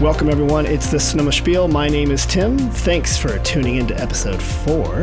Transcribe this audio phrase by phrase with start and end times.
[0.00, 0.64] Welcome, everyone.
[0.64, 1.66] It's the Sonoma Spiel.
[1.66, 2.56] My name is Tim.
[2.56, 5.02] Thanks for tuning into episode four,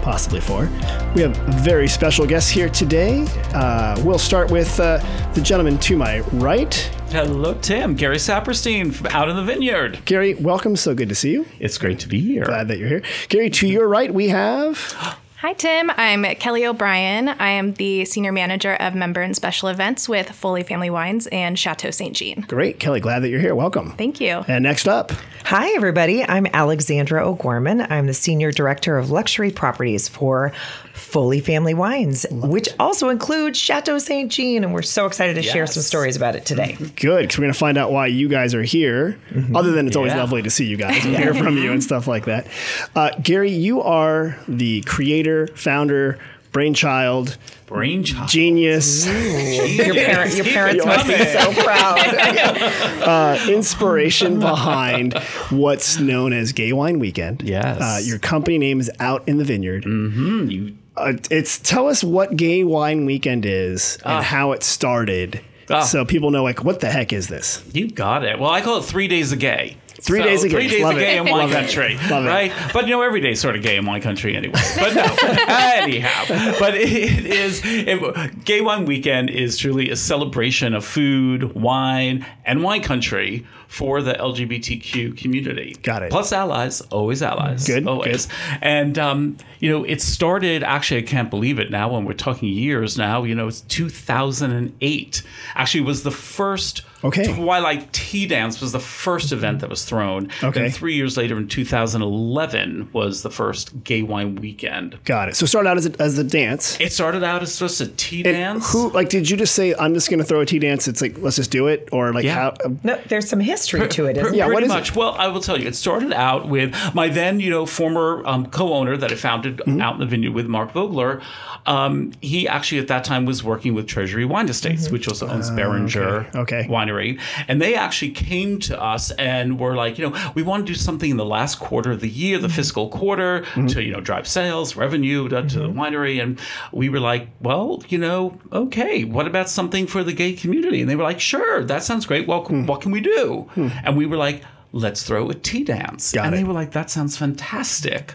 [0.00, 0.70] possibly four.
[1.16, 3.26] We have very special guests here today.
[3.52, 4.98] Uh, we'll start with uh,
[5.34, 6.72] the gentleman to my right.
[7.10, 7.96] Hello, Tim.
[7.96, 10.04] Gary Saperstein from Out in the Vineyard.
[10.04, 10.76] Gary, welcome.
[10.76, 11.44] So good to see you.
[11.58, 12.44] It's great to be here.
[12.44, 13.02] Glad that you're here.
[13.28, 15.18] Gary, to your right, we have.
[15.40, 15.88] Hi, Tim.
[15.96, 17.28] I'm Kelly O'Brien.
[17.28, 21.56] I am the Senior Manager of Member and Special Events with Foley Family Wines and
[21.56, 22.12] Chateau St.
[22.12, 22.40] Jean.
[22.48, 22.80] Great.
[22.80, 23.54] Kelly, glad that you're here.
[23.54, 23.92] Welcome.
[23.92, 24.44] Thank you.
[24.48, 25.12] And next up,
[25.44, 26.22] Hi, everybody.
[26.22, 27.80] I'm Alexandra O'Gorman.
[27.80, 30.52] I'm the Senior Director of Luxury Properties for
[30.98, 34.30] Foley Family Wines, which also includes Chateau St.
[34.30, 34.64] Jean.
[34.64, 36.76] And we're so excited to share some stories about it today.
[36.78, 39.18] good, because we're going to find out why you guys are here.
[39.54, 42.06] Other than it's always lovely to see you guys and hear from you and stuff
[42.06, 42.46] like that.
[42.94, 46.18] Uh, Gary, you are the creator, founder,
[46.52, 48.28] brainchild, Brainchild.
[48.28, 49.06] genius,
[49.76, 53.48] Your, parent, your parents must be so proud.
[53.48, 55.14] inspiration behind
[55.50, 57.42] what's known as Gay Wine Weekend.
[57.42, 57.80] Yes.
[57.80, 59.84] Uh, your company name is Out in the Vineyard.
[59.84, 65.40] You, Uh, it's tell us what Gay Wine Weekend is and how it started,
[65.70, 65.82] Ah.
[65.82, 67.62] so people know like what the heck is this?
[67.72, 68.38] you got it.
[68.38, 69.76] Well, I call it three days a gay.
[70.00, 70.54] Three days a gay.
[70.54, 71.00] Three days Love a it.
[71.02, 71.52] gay in wine it.
[71.52, 72.28] country, Love it.
[72.28, 72.52] right?
[72.72, 74.60] But you know, every day is sort of gay in wine country anyway.
[74.76, 75.04] But no,
[75.48, 76.54] anyhow.
[76.58, 82.24] But it, it is it, Gay Wine Weekend is truly a celebration of food, wine,
[82.44, 85.76] and wine country for the LGBTQ community.
[85.82, 86.10] Got it.
[86.10, 87.66] Plus allies, always allies.
[87.66, 88.28] Good, always.
[88.62, 90.62] And um, you know, it started.
[90.62, 91.92] Actually, I can't believe it now.
[91.92, 95.22] When we're talking years now, you know, it's 2008.
[95.54, 96.82] Actually, was the first.
[97.04, 97.32] Okay.
[97.34, 100.30] Twilight Tea Dance was the first event that was thrown.
[100.42, 100.64] Okay.
[100.66, 104.98] And three years later, in 2011, was the first Gay Wine Weekend.
[105.04, 105.36] Got it.
[105.36, 106.78] So it started out as a, as a dance.
[106.80, 108.72] It started out as just a tea And dance.
[108.72, 110.88] Who like did you just say I'm just going to throw a tea dance?
[110.88, 112.34] It's like let's just do it, or like Yeah.
[112.34, 112.54] how?
[112.82, 114.54] No, there's some history to it, isn't Yeah, there?
[114.54, 114.76] what Pretty it?
[114.76, 114.94] much.
[114.96, 118.46] Well, I will tell you, it started out with my then, you know, former um,
[118.46, 119.80] co-owner that I founded Mm-hmm.
[119.80, 121.20] out in the vineyard with Mark Vogler.
[121.66, 125.50] Um, he actually at that time was working with Treasury Wine Estates, which also owns
[125.50, 126.36] Beringer Mm-hmm.
[126.36, 126.58] Ah, okay.
[126.58, 126.68] Okay.
[126.88, 130.72] Winery, and they actually came to us and were like, you know, we want to
[130.72, 132.46] do something in the last quarter of the year, Mm-hmm.
[132.46, 135.78] the fiscal quarter, to you know drive sales, revenue to, to the Mm-hmm.
[135.80, 136.38] winery, and
[136.72, 140.80] we were like, well, you know, okay, what about something for the gay community?
[140.80, 142.26] And they were like, sure, that sounds great.
[142.26, 142.66] Well, Hmm.
[142.66, 143.48] what can we do?
[143.56, 146.12] And we were like, let's throw a tea dance.
[146.12, 146.38] Got and it.
[146.38, 148.14] they were like, that sounds fantastic.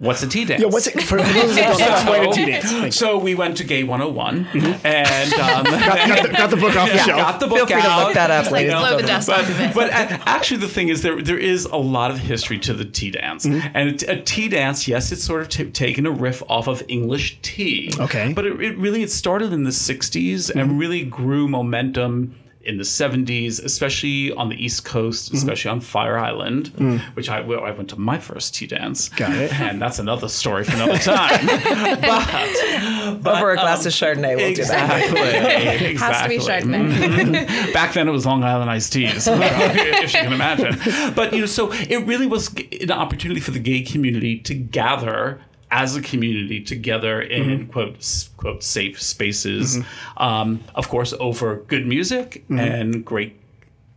[0.00, 0.62] What's a tea dance?
[0.62, 1.18] Yeah, what's it for?
[1.18, 2.96] for those that don't know, explain a tea dance.
[2.96, 4.46] So we went to Gay 101
[4.82, 7.20] and um, got, the, got the book off the yeah, shelf.
[7.20, 9.06] got the book Feel free to look that up, ladies and Blow the gentlemen.
[9.06, 9.74] dust off of it.
[9.74, 12.86] But a- actually, the thing is, there there is a lot of history to the
[12.86, 13.68] tea dance, Mm-hmm.
[13.76, 16.82] and a, a tea dance, yes, it's sort of t- taken a riff off of
[16.88, 17.92] English tea.
[18.00, 18.24] Okay.
[18.24, 18.32] Mm-hmm.
[18.32, 22.34] but it, it really it started in the '60s and really grew momentum.
[22.62, 25.36] In the 70s, especially on the East Coast, Mm-hmm.
[25.36, 26.68] especially on Fire Island,
[27.14, 29.08] which I, where I went to my first tea dance.
[29.08, 29.16] Mm.
[29.16, 29.60] Got it.
[29.60, 31.46] And that's another story for another time.
[32.00, 35.00] but, but, Over a glass of Chardonnay, we'll do that.
[35.02, 35.20] Exactly.
[35.90, 35.96] exactly.
[35.96, 37.72] Has to be Chardonnay.
[37.72, 40.78] Back then, it was Long Island iced teas, if you can imagine.
[41.14, 45.40] But you know, so it really was an opportunity for the gay community to gather
[45.70, 47.70] as a community together in mm-hmm.
[47.70, 49.78] quote s- quote safe spaces.
[49.78, 50.22] Mm-hmm.
[50.22, 52.58] Um, of course, over good music mm-hmm.
[52.58, 53.39] and great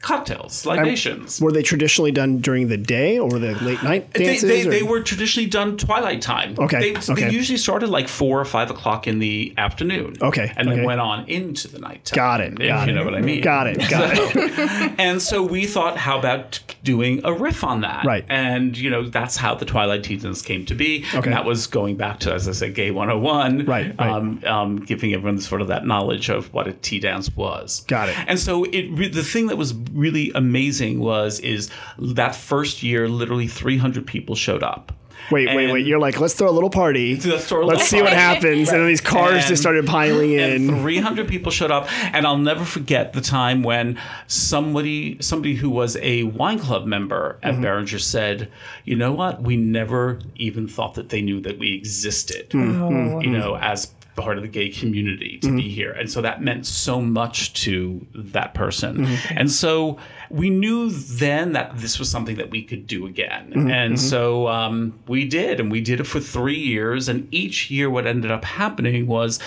[0.03, 1.41] cocktails, libations.
[1.41, 4.49] Were they traditionally done during the day or the late night They, dances?
[4.49, 6.55] they, or- they were traditionally done twilight time.
[6.59, 7.25] Okay, They, okay.
[7.25, 10.17] they usually started like four or five o'clock in the afternoon.
[10.21, 12.15] Okay, And then went on into the nighttime.
[12.15, 12.59] Got it.
[12.59, 12.95] Got you it.
[12.97, 13.41] know what I mean.
[13.41, 13.89] Got it.
[13.89, 14.99] Got it.
[14.99, 18.05] And so we thought, how about doing a riff on that?
[18.05, 18.25] Right.
[18.29, 21.05] And, you know, that's how the Twilight Tea Dance came to be.
[21.13, 21.17] Okay.
[21.29, 23.65] And that was going back to, as I said, Gay 101.
[23.65, 24.09] Right, right.
[24.09, 27.85] Um, um, giving everyone sort of that knowledge of what a tea dance was.
[27.87, 28.15] Got it.
[28.27, 33.07] And so it re- the thing that was really amazing was is that first year,
[33.07, 34.91] literally 300 people showed up.
[35.31, 35.85] Wait, wait, wait.
[35.85, 37.13] You're like, let's throw a little party.
[37.15, 38.17] Let's a Let's little see what party.
[38.17, 38.67] happens.
[38.69, 40.81] And then these cars And- just started piling and in.
[40.81, 43.97] 300 people showed up and i'll never forget the time when
[44.27, 47.61] somebody somebody who was a wine club member at Mm-hmm.
[47.61, 48.51] Beringer said
[48.83, 53.21] you know what we never even thought that they knew that we existed Mm-hmm.
[53.21, 55.91] you know as part of the gay community to be here.
[55.91, 59.05] And so that meant so much to that person.
[59.05, 59.37] Mm-hmm.
[59.37, 59.97] and so
[60.29, 63.51] we knew then that this was something that we could do again.
[63.51, 63.71] Mm-hmm.
[63.71, 67.09] and so um, we did and we did it for three years.
[67.09, 69.39] And each year what ended up happening was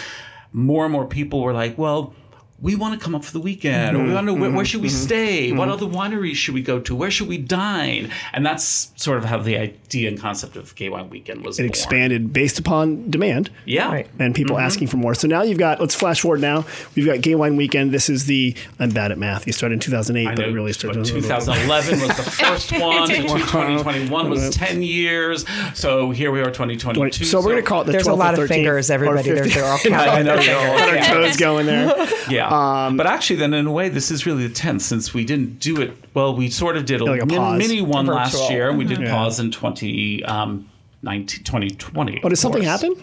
[0.53, 2.15] more and more people were like, well,
[2.61, 4.15] we want to come up for the weekend, or we mm-hmm.
[4.15, 4.97] want to where, where should we mm-hmm.
[4.97, 5.53] stay?
[5.53, 5.73] What mm-hmm.
[5.73, 6.95] other wineries should we go to?
[6.95, 8.11] Where should we dine?
[8.33, 11.63] And that's sort of how the idea and concept of Gay Wine Weekend was It
[11.63, 11.69] born.
[11.69, 13.51] expanded based upon demand.
[13.67, 13.89] Yeah.
[13.89, 14.09] Right.
[14.19, 15.15] and people asking for more.
[15.15, 16.65] So now you've got, let's flash forward now.
[16.95, 17.93] We've got Gay Wine Weekend.
[17.93, 19.47] This is the, I'm bad at math.
[19.47, 22.73] You started in 2008, I but know, it really started but 2011 was the first
[22.73, 23.09] one.
[23.09, 25.45] 2021 was 10 years.
[25.75, 27.25] So here we are, 2022.
[27.25, 29.23] So we're going to call it the There's a lot of 13th fingers, everybody.
[29.23, 29.55] They're, 15th.
[29.55, 29.95] they're all counting.
[29.95, 30.79] I know, their fingers.
[30.79, 31.15] Got our Yeah.
[31.15, 32.09] toes going there.
[32.31, 32.46] Yeah.
[32.53, 35.59] Um, but actually, then in a way, this is really the 10th since we didn't
[35.61, 35.93] do it.
[36.15, 38.85] Well, we sort of did a, Like a min- mini one last year, and we
[38.85, 39.11] did Yeah.
[39.13, 40.69] pause in 20, um,
[41.03, 42.19] 19, 2020.
[42.19, 42.95] Oh, did of something happen?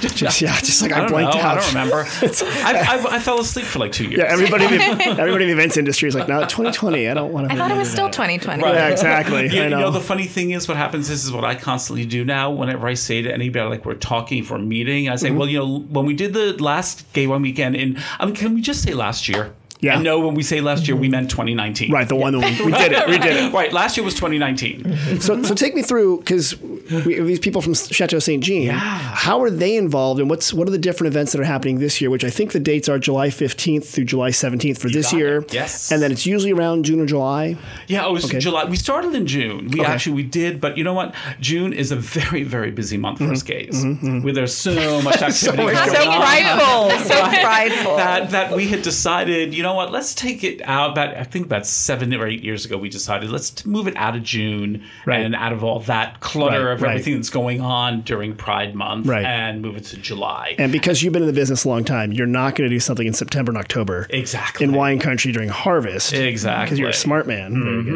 [0.00, 1.40] Just, yeah, just like I, I don't blanked know.
[1.40, 1.58] out.
[1.58, 1.96] I don't remember.
[2.22, 4.18] I, I, I fell asleep for like two years.
[4.18, 7.08] Yeah, everybody, in the, everybody in the events industry is like, no, 2020.
[7.08, 7.54] I don't want to.
[7.54, 8.62] I thought it was still 2020.
[8.62, 9.48] Yeah, exactly.
[9.50, 9.80] You, I you know.
[9.80, 12.50] know, the funny thing is, what happens is, is what I constantly do now.
[12.50, 15.38] Whenever I say to anybody, like we're talking for a meeting, I say, Mm-hmm.
[15.38, 18.54] well, you know, when we did the last Gay Wine Weekend, in, I mean, can
[18.54, 19.54] we just say last year?
[19.84, 19.96] Yeah.
[19.98, 21.92] I know when we say last year, we meant 2019.
[21.92, 23.06] right, the one that we, we did it.
[23.08, 23.52] We did it.
[23.60, 25.20] Right, last year was 2019.
[25.20, 26.56] So, so take me through because
[26.88, 28.70] these people from Chateau Saint Jean.
[28.70, 32.00] How are they involved, and what's what are the different events that are happening this
[32.00, 32.10] year?
[32.10, 35.38] Which I think the dates are July 15th through July 17th for this year.
[35.38, 35.52] it.
[35.54, 35.92] Yes.
[35.92, 37.56] and then it's usually around June or July.
[37.86, 38.64] Yeah, it was July.
[38.64, 39.68] We started in June.
[39.68, 39.90] We Okay.
[39.92, 41.14] actually we did, but you know what?
[41.40, 43.26] June is a very very busy month Mm-hmm.
[43.28, 43.84] for us gays,
[44.24, 46.20] where there's so much activity much going So on.
[46.20, 46.90] prideful.
[47.14, 47.96] So prideful.
[47.96, 49.90] that that we had decided, you know what?
[49.92, 50.92] Let's take it out.
[50.92, 54.16] About I think about seven or eight years ago, we decided let's move it out
[54.16, 55.20] of June Right.
[55.24, 56.90] and out of all that clutter Right, of right.
[56.92, 59.24] everything that's going on during Pride Month, Right.
[59.24, 60.54] and move it to July.
[60.58, 62.80] And because you've been in the business a long time, you're not going to do
[62.80, 64.06] something in September and October.
[64.10, 64.64] Exactly.
[64.64, 66.12] In wine country during harvest.
[66.12, 66.64] Exactly.
[66.64, 67.54] Because you're a smart man.
[67.54, 67.94] Mm-hmm.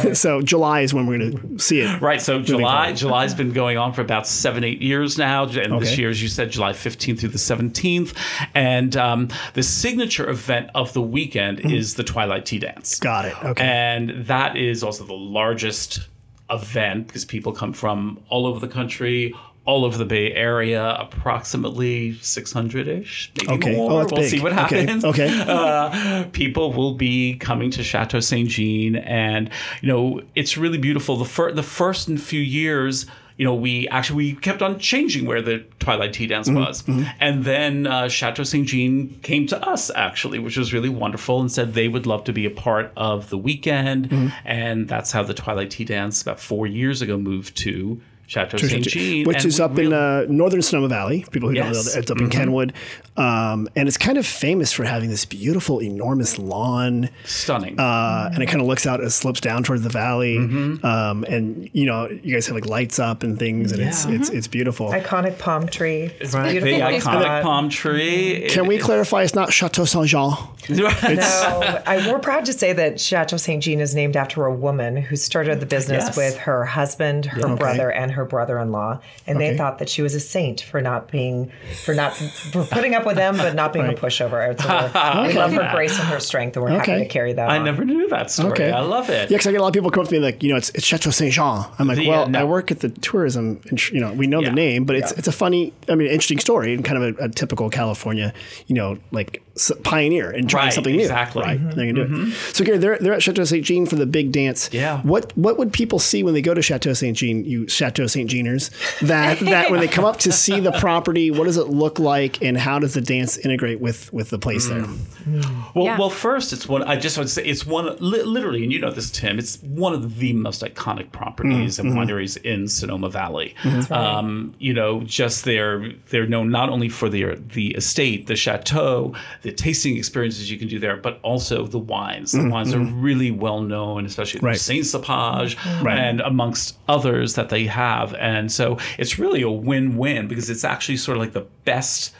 [0.00, 0.16] Good.
[0.16, 2.00] so July is when we're going to see it.
[2.00, 2.20] Right.
[2.20, 2.96] So July forward.
[2.96, 6.28] July's been going on for about seven eight years now, and this year, as you
[6.28, 8.14] said, July fifteenth through the seventeenth,
[8.54, 12.98] and um, the signature event of the weekend is the Twilight Tea Dance.
[13.00, 13.34] Got it.
[13.44, 13.64] Okay.
[13.64, 16.06] And that is also the largest
[16.48, 19.34] event because people come from all over the country.
[19.66, 23.76] All over the Bay Area, approximately 600 ish, maybe Okay.
[23.76, 23.90] more.
[23.92, 24.30] Oh, we'll big.
[24.30, 24.80] see what Okay.
[24.86, 25.28] happens Okay.
[25.46, 29.50] uh, people will be coming to Chateau Saint Jean, and
[29.82, 31.16] you know it's really beautiful.
[31.18, 33.04] The fir- the first few years,
[33.40, 36.58] you know, we actually we kept on changing where the Twilight Tea Dance mm-hmm.
[36.58, 37.04] was, mm-hmm.
[37.20, 41.50] and then uh, Chateau Saint Jean came to us actually, which was really wonderful, and
[41.50, 44.28] said they would love to be a part of the weekend, mm-hmm.
[44.44, 47.98] and that's how the Twilight Tea Dance about four years ago moved to.
[48.30, 51.26] Chateau Saint Jean, which is we up in uh, northern Sonoma Valley.
[51.32, 51.88] People who don't know Yes.
[51.88, 51.94] Mm-hmm.
[51.94, 52.72] that, it's up in Kenwood,
[53.16, 57.78] um, and it's kind of famous for having this beautiful, enormous lawn, stunning.
[57.80, 60.86] uh, and it kind of looks out, it slopes down towards the valley, Mm-hmm.
[60.86, 64.14] um, and you know, you guys have like lights up and things, and it's Yeah.
[64.14, 64.90] it's it's beautiful.
[64.90, 66.12] Iconic palm tree.
[66.20, 66.78] It's the beautiful.
[67.12, 68.46] iconic palm tree.
[68.48, 69.22] Can we clarify?
[69.24, 70.34] It's not Chateau Saint Jean.
[70.68, 74.96] No, I, we're proud to say that Chateau Saint Jean is named after a woman
[74.96, 76.16] who started the business Yes.
[76.16, 79.50] with her husband, her brother, and her brother-in-law, and Okay.
[79.52, 81.50] they thought that she was a saint for not being,
[81.84, 83.98] for not, for putting up with them, but not being Right.
[83.98, 84.60] a pushover.
[84.60, 86.92] So we're- We love her grace and her strength, and we're Okay.
[86.92, 87.50] happy to carry that.
[87.50, 87.64] I on.
[87.64, 88.52] never knew that story.
[88.52, 88.70] Okay.
[88.70, 89.30] I love it.
[89.30, 90.56] Yeah, because I get a lot of people come up to me like, you know,
[90.56, 91.64] it's, it's Chateau Saint Jean.
[91.78, 92.40] I'm like, The- well, uh, no.
[92.40, 94.50] I work at the tourism, and you know, we know Yeah.
[94.50, 97.24] the name, but it's it's a funny, I mean, interesting story and kind of a,
[97.24, 98.32] a typical California,
[98.66, 99.49] you know, like s-
[99.82, 101.02] pioneer and trying Right, something new.
[101.02, 101.42] exactly.
[101.42, 102.10] Right, they can do it.
[102.10, 102.30] Mm-hmm.
[102.52, 104.68] So, Gary, they're they're at Chateau Saint Jean for the big dance.
[104.72, 105.00] Yeah.
[105.02, 107.44] What what would people see when they go to Chateau Saint Jean?
[107.44, 108.70] You Chateau Saint Jeaners,
[109.02, 112.42] that that when they come up to see the property, what does it look like,
[112.42, 114.82] and how does the dance integrate with with the place there?
[114.82, 115.74] Mm.
[115.74, 115.98] Well, Yeah.
[115.98, 116.82] well, first, it's one.
[116.82, 117.96] I just want to say it's one.
[118.00, 119.38] Li- literally, and you know this, Tim.
[119.38, 121.88] It's one of the most iconic properties mm-hmm.
[121.88, 123.54] and wineries in Sonoma Valley.
[123.62, 123.92] Mm-hmm.
[123.92, 129.14] Um, you know, just they're they're known not only for their the estate, the chateau,
[129.42, 132.32] the tasting experiences you can do there, but also the wines.
[132.32, 133.00] The mm-hmm, wines are mm-hmm.
[133.00, 134.58] really well known, especially Right.
[134.58, 135.98] Cinq Cépages Right.
[135.98, 138.14] and amongst others that they have.
[138.14, 142.14] And so it's really a win-win because it's actually sort of like the best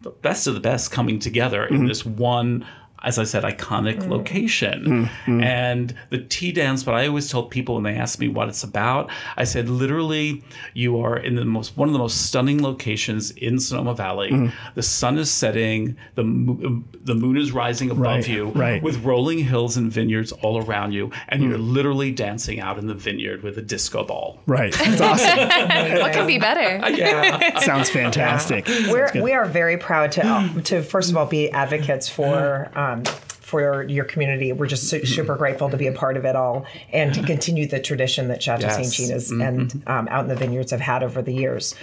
[0.00, 1.86] the best of the best coming together in mm-hmm.
[1.88, 2.64] this one
[3.02, 4.08] as I said, iconic mm.
[4.08, 4.84] location.
[4.84, 5.44] Mm, mm.
[5.44, 8.64] And the tea dance, but I always tell people when they ask me what it's
[8.64, 10.42] about, I said, literally,
[10.74, 14.52] you are in the most one of the most stunning locations in Sonoma Valley.
[14.74, 18.82] The sun is setting, the um, the moon is rising above Right, you, right.
[18.82, 22.94] with rolling hills and vineyards all around you, and you're literally dancing out in the
[22.94, 24.40] vineyard with a disco ball.
[24.46, 25.38] Right, it's awesome.
[26.00, 26.80] What could be better?
[26.98, 27.58] Yeah.
[27.60, 28.66] Sounds fantastic.
[28.66, 32.87] We're, we are very proud to to first of all be advocates for um,
[33.48, 34.52] for your community.
[34.52, 37.66] We're just su- super grateful to be a part of it all and to continue
[37.66, 38.84] the tradition that Chateau St.
[38.84, 38.96] Yes.
[38.96, 41.74] Jean is and um, out in the vineyards have had over the years.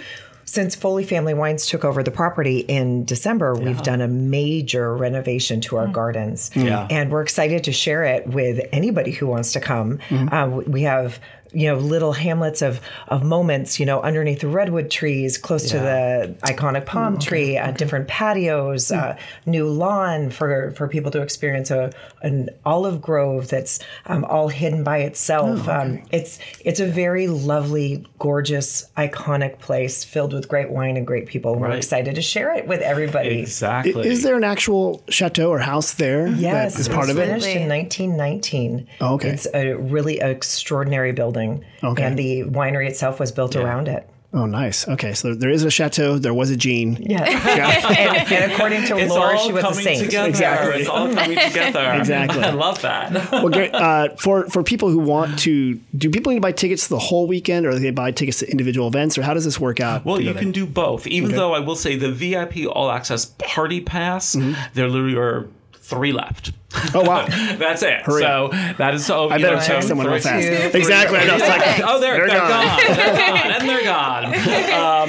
[0.48, 5.60] Since Foley Family Wines took over the property in December, we've done a major renovation
[5.62, 6.52] to our gardens.
[6.54, 6.86] Yeah.
[6.88, 9.98] And we're excited to share it with anybody who wants to come.
[10.08, 10.32] Mm-hmm.
[10.32, 11.18] Uh, we have
[11.56, 15.78] you know little hamlets of of moments you know underneath the redwood trees close to
[15.78, 21.70] the iconic palm tree uh, different patios uh, new lawn for for people to experience
[21.70, 21.90] a
[22.22, 28.04] an olive grove that's um, all hidden by itself um, it's it's a very lovely
[28.18, 32.50] gorgeous iconic place filled with great wine and great people and we're excited to share
[32.54, 34.06] it with everybody Exactly.
[34.08, 37.24] Is there an actual chateau or house there Yes, that is part it of was
[37.24, 37.28] it?
[37.42, 38.86] finished in 1919.
[39.00, 39.30] Oh, okay.
[39.30, 41.45] It's a really extraordinary building.
[41.82, 42.02] Okay.
[42.02, 44.08] And the winery itself was built around it.
[44.36, 44.86] Oh, nice.
[44.86, 46.18] Okay, so there is a chateau.
[46.18, 46.98] There was a Jean.
[47.00, 47.24] Yeah.
[47.24, 50.04] and, and according to it's Laura, she was a saint.
[50.04, 50.28] together.
[50.28, 50.80] Exactly.
[50.80, 51.92] It's all coming together.
[51.94, 52.42] Exactly.
[52.42, 53.32] I love that.
[53.32, 53.74] Well, great.
[53.86, 57.26] Uh, for for people who want to, do people need to buy tickets the whole
[57.26, 60.04] weekend, or do they buy tickets to individual events, or how does this work out?
[60.04, 61.06] Well, to you can do both.
[61.06, 64.32] Even though I will say the VIP All Access Party Pass,
[64.74, 65.46] there literally are
[65.86, 66.52] three left.
[66.94, 67.26] Oh wow!
[67.56, 68.04] That's it.
[68.06, 69.30] So that is so.
[69.30, 70.74] I better text someone real fast.
[70.74, 71.18] Exactly.
[71.18, 71.36] I know.
[71.36, 72.50] It's like, oh, they're, They're they're, gone.
[72.50, 72.96] gone.
[72.96, 73.36] They're gone.
[73.56, 74.24] And they're gone.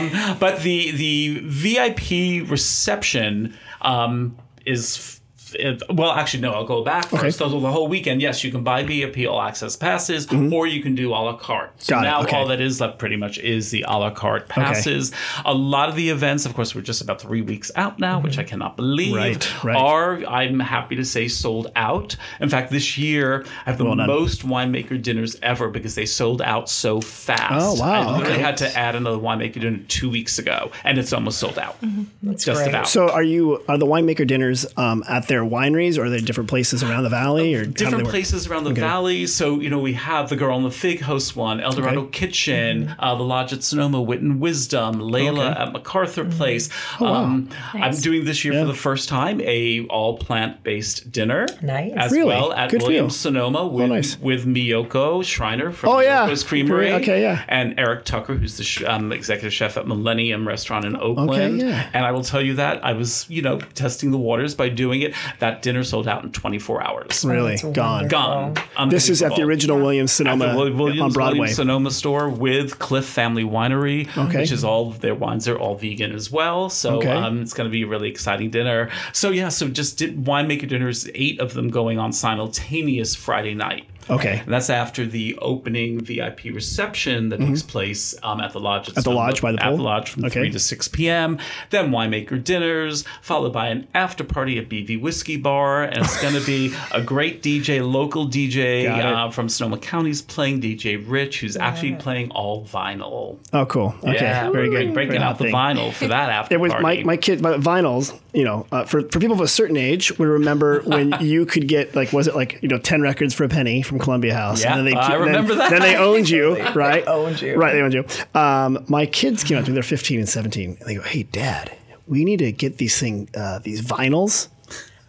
[0.01, 5.13] Um, but the the VIP reception um, is.
[5.59, 6.51] F- it- well, actually, no.
[6.53, 7.37] I'll go back first.
[7.39, 10.95] So the whole weekend, yes, you can buy VIP all access passes, or you can
[10.95, 11.71] do a la carte.
[11.83, 12.03] So Mm-hmm.
[12.03, 12.37] Got it, now okay.
[12.37, 15.11] all that is left pretty much is the a la carte passes.
[15.45, 18.37] A lot of the events, of course, we're just about three weeks out now, which
[18.37, 19.75] I cannot believe, Right, right.
[19.75, 22.15] are I'm happy to say sold out.
[22.39, 24.05] In fact, this year I have the done.
[24.07, 27.53] most winemaker dinners ever because they sold out so fast.
[27.53, 28.41] Oh, wow, I literally okay.
[28.41, 31.77] had to add another winemaker dinner two weeks ago, and it's almost sold out.
[32.23, 32.69] That's Just great.
[32.69, 32.87] about.
[32.87, 36.49] So, are you are the winemaker dinners um, at their wineries, or are they different
[36.49, 39.27] places around the valley, or how do they different places around the valley.
[39.27, 42.19] So, you know, we have the Girl on the Fig hosts one, El Dorado Okay.
[42.27, 45.61] Kitchen, uh, the Lodge at Sonoma, Wit and Wisdom, Layla Okay.
[45.61, 46.37] at MacArthur Mm-hmm.
[46.37, 46.69] Place.
[46.99, 48.61] Oh, um, I'm doing this year Yeah.
[48.61, 51.47] for the first time a all plant based dinner.
[51.61, 51.93] Nice.
[51.95, 52.27] As Really?
[52.27, 52.87] well at Good for.
[52.87, 54.19] Williams Sonoma with, nice.
[54.19, 56.27] with Miyoko Schinner from Oh, yeah.
[56.27, 56.91] Miyoko's Creamery.
[56.93, 57.43] Okay, yeah.
[57.47, 61.31] And Eric Tucker, who's the sh- um, executive chef at Millennium Restaurant in Oakland.
[61.31, 61.89] Okay, yeah.
[61.93, 65.01] And I will tell you that I was, you know, testing the waters by doing
[65.01, 65.13] it.
[65.39, 67.25] That dinner sold out in 24 hours.
[67.25, 68.07] Really That's gone.
[68.07, 68.55] Gone.
[68.89, 71.39] This is at the original Williams At Sonoma the Williams, on Broadway.
[71.39, 74.39] Williams Sonoma store with Cliff Family Winery, Okay.
[74.39, 76.69] which is all their wines are all vegan as well.
[76.69, 77.11] So Okay.
[77.11, 78.89] um, it's going to be a really exciting dinner.
[79.13, 83.85] So yeah, so just did winemaker dinners, eight of them going on simultaneous Friday night.
[84.09, 84.39] Okay.
[84.45, 88.87] And that's after the opening VIP reception that takes place um, at the lodge.
[88.87, 88.97] Mm-hmm.
[88.99, 89.77] At the lodge by the At pool?
[89.77, 90.39] the lodge from Okay.
[90.41, 91.37] 3 to 6 p.m.
[91.69, 95.83] Then winemaker dinners, followed by an after party at BV Whiskey Bar.
[95.83, 100.61] And it's going to be a great DJ, local DJ uh, from Sonoma County's playing,
[100.61, 103.37] DJ Rich, who's actually playing all vinyl.
[103.53, 103.95] Oh, cool.
[104.03, 104.93] Okay, yeah, very good.
[104.93, 105.53] Breaking Very out the thing.
[105.53, 106.83] vinyl for that after It was party.
[106.83, 108.17] my my kid, but vinyls.
[108.33, 111.67] You know, uh, for for people of a certain age, would remember when you could
[111.67, 114.63] get like, was it like you know, ten records for a penny from Columbia House?
[114.63, 115.69] Yeah, then I then- remember that.
[115.69, 117.05] Then they owned you, right?
[117.05, 117.55] they owned you.
[117.55, 118.05] Right, they owned you.
[118.33, 119.75] Um, my kids came up to me.
[119.75, 121.75] They're 15 and 17, and they go, "Hey, Dad,
[122.07, 124.49] we need to get these thing, uh, these vinyls."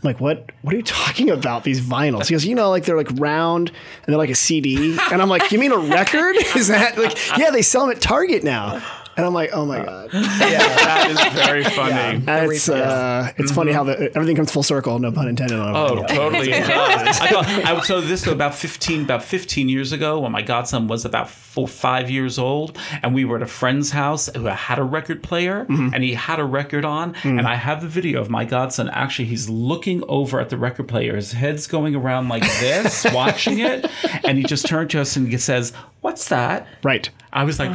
[0.01, 0.53] I'm like, what?
[0.63, 1.65] What are you talking about?
[1.65, 2.29] These vinyls?
[2.29, 4.97] He goes, you know, like they're like round and they're like a CD.
[5.11, 6.37] And I'm like, you mean a record?
[6.55, 7.19] Is that like?
[7.37, 8.81] Yeah, they sell them at Target now.
[9.19, 10.11] And I'm like, oh my god.
[10.15, 12.25] Yeah, that is very funny.
[12.27, 14.99] And it's uh, it's funny how the, everything comes full circle.
[14.99, 15.77] No pun intended on.
[15.77, 16.53] Oh, totally.
[16.53, 17.21] It does.
[17.21, 20.41] I thought I would tell this though about fifteen about fifteen years ago when my
[20.43, 24.45] godson was about four five years old, and we were at a friend's house who
[24.45, 25.91] had a record player, Mm-hmm.
[25.95, 27.39] and he had a record on, Mm.
[27.41, 28.89] and I have the video of my godson.
[28.91, 33.59] Actually, he's looking over at the record player, his head's going around like this, watching
[33.59, 33.91] it,
[34.25, 37.11] and he just turned to us and he says, "What's that?" Right.
[37.33, 37.71] I was like,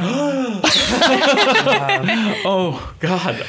[2.44, 3.46] "Oh God."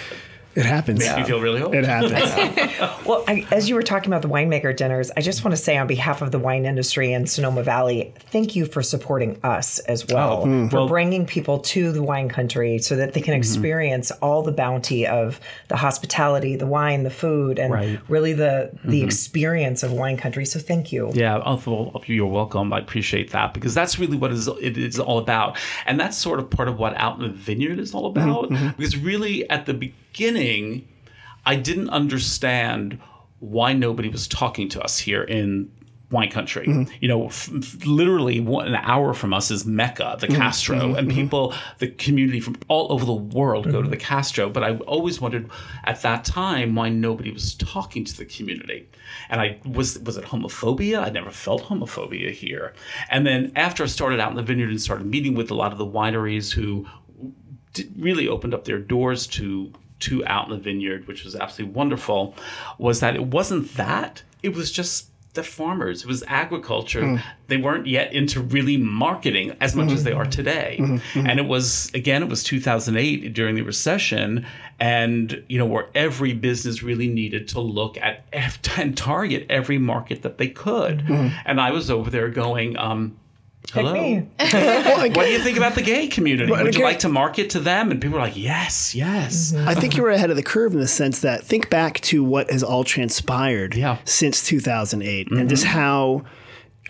[0.55, 1.05] It happens.
[1.05, 1.75] You feel really old.
[1.75, 2.71] It happens.
[3.05, 5.77] Well, I, as you were talking about the winemaker dinners, I just want to say
[5.77, 10.03] on behalf of the wine industry in Sonoma Valley, thank you for supporting us as
[10.09, 13.33] oh, well, Oh, for well- bringing people to the wine country so that they can
[13.33, 13.39] mm-hmm.
[13.39, 17.99] experience all the bounty of the hospitality, the wine, the food, and Right.
[18.09, 19.05] really the the mm-hmm.
[19.05, 20.45] experience of wine country.
[20.45, 21.11] So thank you.
[21.13, 22.73] Yeah, oh, well, you're welcome.
[22.73, 26.39] I appreciate that because that's really what is it is all about, and that's sort
[26.39, 28.49] of part of what Out in the Vineyard is all about.
[28.49, 28.69] Mm-hmm.
[28.77, 30.04] Because really, at the beginning,
[31.45, 32.99] I didn't understand
[33.39, 35.71] why nobody was talking to us here in
[36.11, 36.67] wine country.
[36.67, 36.91] Mm-hmm.
[36.99, 40.35] You know, f- f- literally one, an hour from us is Mecca, the mm-hmm.
[40.35, 40.97] Castro, mm-hmm.
[40.97, 44.49] and people, the community from all over the world go to the Castro.
[44.49, 45.49] But I always wondered
[45.83, 48.89] at that time why nobody was talking to the community.
[49.29, 51.03] And I was was it homophobia?
[51.03, 52.73] I never felt homophobia here.
[53.09, 55.71] And then after I started out in the vineyard and started meeting with a lot
[55.71, 56.87] of the wineries who
[57.97, 59.73] really opened up their doors to
[60.05, 62.35] to out in the vineyard, which was absolutely wonderful,
[62.77, 64.23] was that it wasn't that.
[64.43, 66.01] It was just the farmers.
[66.01, 67.01] It was agriculture.
[67.01, 67.23] Mm.
[67.47, 70.21] They weren't yet into really marketing as much as they mm-hmm.
[70.21, 70.77] are today.
[70.79, 70.95] Mm-hmm.
[70.95, 71.27] Mm-hmm.
[71.27, 74.45] And it was again, it was 2008 during the recession,
[74.79, 78.25] and you know where every business really needed to look at
[78.77, 80.99] and target every market that they could.
[80.99, 81.33] Mm.
[81.45, 82.77] And I was over there going.
[82.77, 83.17] Um,
[83.73, 83.93] Hello.
[83.93, 84.19] me.
[84.39, 86.51] what do you think about the gay community?
[86.51, 87.91] Would you like to market to them?
[87.91, 89.53] And people are like, yes, yes.
[89.53, 92.23] I think you were ahead of the curve in the sense that think back to
[92.23, 93.97] what has all transpired Yeah.
[94.05, 96.23] since 2008 and just how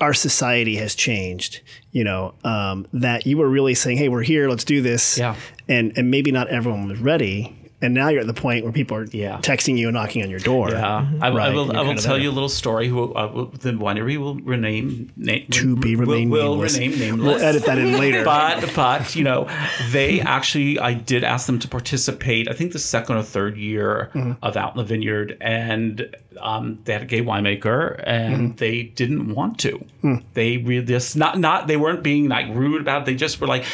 [0.01, 1.61] our society has changed.
[1.91, 4.49] You know, um, that you were really saying, "Hey, we're here.
[4.49, 5.35] Let's do this." Yeah.
[5.69, 7.55] and and maybe not everyone was ready.
[7.85, 9.37] And now you're at the point where people are Yeah.
[9.41, 10.71] texting you and knocking on your door.
[10.71, 11.75] Yeah, I, I Right, will.
[11.77, 12.87] I will tell you a little story.
[12.87, 13.27] Who uh,
[13.59, 17.35] the winery will rename name To be remain will, will rename nameless.
[17.35, 18.23] We'll edit that in later.
[18.35, 19.47] But but you know
[19.91, 22.49] they actually I did ask them to participate.
[22.49, 24.31] I think the second or third year Mm-hmm.
[24.43, 28.55] of Out in the Vineyard, and um, they had a gay winemaker, and Mm-hmm.
[28.57, 29.83] they didn't want to.
[30.01, 30.15] Hmm.
[30.33, 33.05] They really just not not they weren't being like rude about it.
[33.05, 33.65] They just were like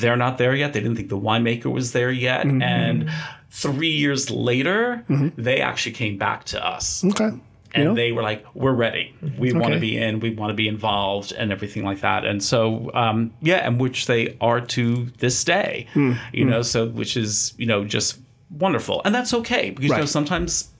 [0.00, 0.72] they're not there yet.
[0.72, 2.62] They didn't think the winemaker was there yet, Mm-hmm.
[2.62, 3.10] and.
[3.56, 5.04] Three years later,
[5.38, 7.30] they actually came back to us okay.
[7.72, 7.94] and know?
[7.94, 9.14] they were like, "We're ready.
[9.38, 10.18] We want to be in.
[10.18, 14.06] We want to be involved, and everything like that." And so, um, yeah, and which
[14.06, 16.14] they are to this day, Hmm.
[16.32, 16.62] you know.
[16.62, 18.18] So, which is you know just
[18.50, 20.70] wonderful, and that's okay because you know sometimes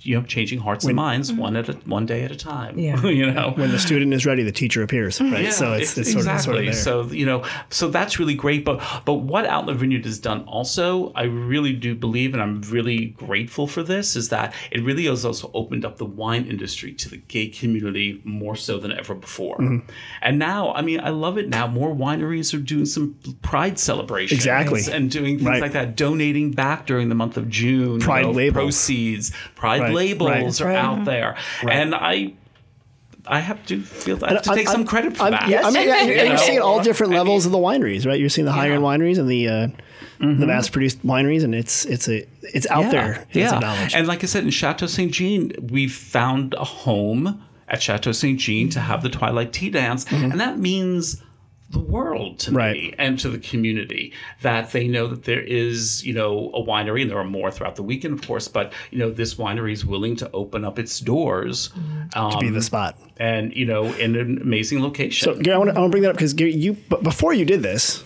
[0.00, 2.78] you know changing hearts and minds one at a, one day at a time.
[2.78, 3.00] Yeah.
[3.06, 3.52] you know.
[3.56, 5.20] when the student is ready, the teacher appears.
[5.20, 5.44] Right.
[5.44, 6.64] Yeah, so it's, ex- it's sort of, sort of exactly.
[6.66, 6.72] there.
[7.08, 8.64] So you know, so that's really great.
[8.64, 12.42] But but what Out in the Vineyard has done also, I really do believe, and
[12.42, 16.46] I'm really grateful for this, is that it really has also opened up the wine
[16.46, 19.58] industry to the gay community more so than ever before.
[19.58, 19.88] Mm-hmm.
[20.22, 21.66] And now, I mean, I love it now.
[21.66, 24.82] More wineries are doing some pride celebrations, Exactly.
[24.92, 25.62] and doing things Right.
[25.62, 28.00] like that, donating back during the month of June.
[28.00, 28.54] Pride you know, labels.
[28.64, 30.66] proceeds, pride Right, labels right.
[30.70, 30.84] are Right.
[30.98, 31.36] out there,
[31.68, 32.32] and I.
[33.30, 34.30] I have to feel that.
[34.30, 35.48] I have to I'm- take I'm- some credit for I'm- that.
[35.48, 36.36] Yeah, I mean, yeah, You you're know?
[36.36, 38.18] seeing all different levels of the wineries, right?
[38.18, 38.88] You're seeing the higher end Yeah.
[38.88, 39.68] wineries and the uh,
[40.18, 43.26] the mass produced wineries, and it's it's a it's out there.
[43.32, 43.94] It's acknowledged.
[43.94, 48.40] And like I said, in Chateau Saint Jean, we found a home at Chateau Saint
[48.40, 51.22] Jean to have the Twilight Tea Dance, and that means
[51.70, 52.52] the world to.
[52.52, 52.72] Right.
[52.74, 57.02] me and to the community that they know that there is, you know, a winery,
[57.02, 59.84] and there are more throughout the weekend, of course, but you know, this winery is
[59.84, 61.70] willing to open up its doors
[62.14, 62.96] um, be the spot.
[63.18, 65.24] and you know, in an amazing location.
[65.24, 68.02] So, Gary, I want to bring that up because Gary, you before you did this,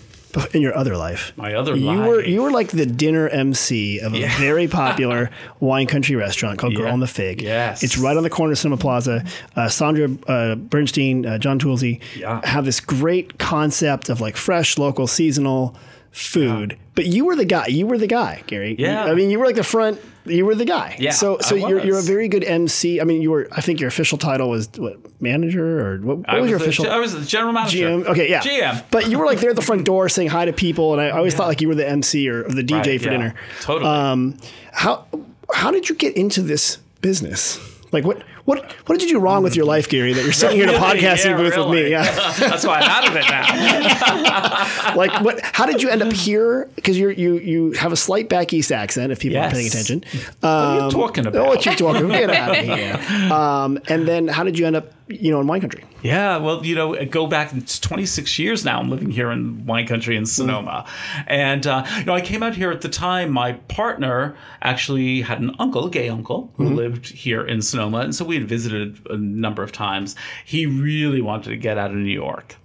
[0.55, 2.09] in your other life, My other you life.
[2.09, 4.39] were you were like the dinner MC of a Yeah.
[4.39, 6.93] very popular wine country restaurant called Girl Yeah.
[6.93, 7.43] on the Fig.
[7.43, 7.83] Yes.
[7.83, 9.25] it's right on the corner of Sonoma Plaza.
[9.57, 12.41] Uh, Sandra uh, Bernstein, uh, John Toulze Yeah.
[12.45, 15.77] have this great concept of like fresh, local, seasonal
[16.13, 16.79] food.
[16.95, 17.67] But you were the guy.
[17.67, 18.77] You were the guy, Gary.
[18.79, 19.05] Yeah.
[19.05, 20.01] I mean, you were like the front.
[20.25, 20.95] You were the guy.
[21.01, 23.01] Yeah, So, so you're you're a very good MC.
[23.01, 23.49] I mean, you were.
[23.51, 26.65] I think your official title was what manager or what, what I was your the-
[26.67, 26.89] official?
[26.89, 27.79] I was the general manager.
[27.89, 28.05] GM.
[28.07, 28.41] Okay, yeah.
[28.41, 28.85] GM.
[28.91, 31.11] But you were like there at the front door saying hi to people, and I
[31.11, 33.11] always thought like you were the MC or, or the DJ Right, for yeah.
[33.11, 33.35] dinner.
[33.63, 33.91] Totally.
[33.91, 34.37] Um,
[34.73, 35.07] how
[35.53, 37.59] how did you get into this business?
[37.91, 40.13] Like what what what did you do wrong with your life, Gary?
[40.13, 41.91] That you're sitting here in a podcasting Yeah, booth with me?
[41.91, 42.03] Yeah.
[42.39, 44.95] That's why I'm out of it now.
[44.97, 45.41] like what?
[45.43, 46.69] How did you end up here?
[46.75, 49.13] Because you you you have a slight back east accent.
[49.13, 49.75] If people aren't paying Yes.
[49.75, 50.05] attention.
[50.41, 51.47] what are you talking Oh, about?
[51.47, 52.09] what you talking?
[52.09, 53.33] Get out of here.
[53.33, 55.85] Um, and then how did you end up, you know, in wine country?
[56.03, 57.53] Yeah, well, you know, go back.
[57.55, 58.81] It's 26 years now.
[58.81, 60.85] I'm living here in wine country in Sonoma,
[61.27, 63.31] and uh, you know, I came out here at the time.
[63.31, 68.15] My partner actually had an uncle, a gay uncle, who lived here in Sonoma, and
[68.15, 70.17] so we had visited a number of times.
[70.45, 72.57] He really wanted to get out of New York.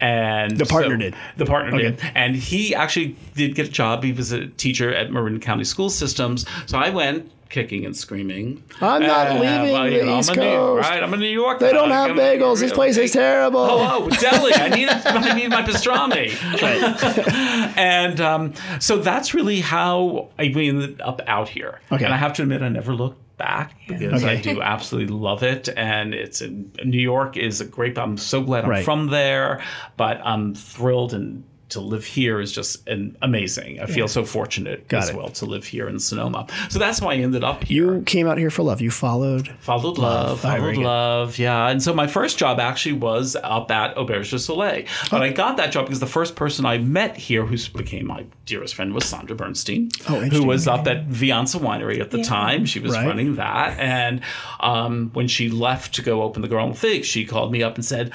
[0.00, 1.14] And the partner did.
[1.36, 2.00] The partner did.
[2.16, 4.02] And he actually did get a job.
[4.02, 6.44] He was a teacher at Marin County School Systems.
[6.66, 8.64] So I went kicking and screaming.
[8.80, 10.90] I'm not Uh, leaving well, the know, East I'm a New- Coast.
[10.90, 11.60] right, I'm in New York.
[11.60, 12.58] They don't have I'm bagels.
[12.58, 13.60] This place is terrible.
[13.60, 14.52] Oh, deli!
[14.54, 16.32] I need I need my pastrami.
[17.76, 21.80] and um, so that's really how I ended up out here.
[21.92, 22.04] Okay.
[22.04, 25.68] And I have to admit, I never looked back because I do absolutely love it.
[25.76, 27.98] And it's in, New York is a great.
[27.98, 28.84] I'm so glad I'm Right.
[28.84, 29.60] from there,
[29.96, 33.80] but I'm thrilled and to live here is just an amazing.
[33.80, 35.16] I feel so fortunate Got as it.
[35.16, 36.46] well to live here in Sonoma.
[36.70, 37.94] So that's why I ended up here.
[37.96, 38.80] You came out here for love.
[38.80, 39.48] You followed.
[39.60, 40.84] Followed love, Very followed good.
[40.84, 41.68] love, yeah.
[41.68, 44.84] And so my first job actually was up at Auberge du Soleil.
[45.10, 48.24] But I got that job because the first person I met here who became my
[48.46, 52.64] dearest friend was Sandra Bernstein, Oh, who was up at Viansa Winery at the time.
[52.66, 53.06] She was Right.
[53.06, 53.78] running that.
[53.78, 54.20] And
[54.60, 57.76] um, when she left to go open the Girl and Fig, she called me up
[57.76, 58.12] and said,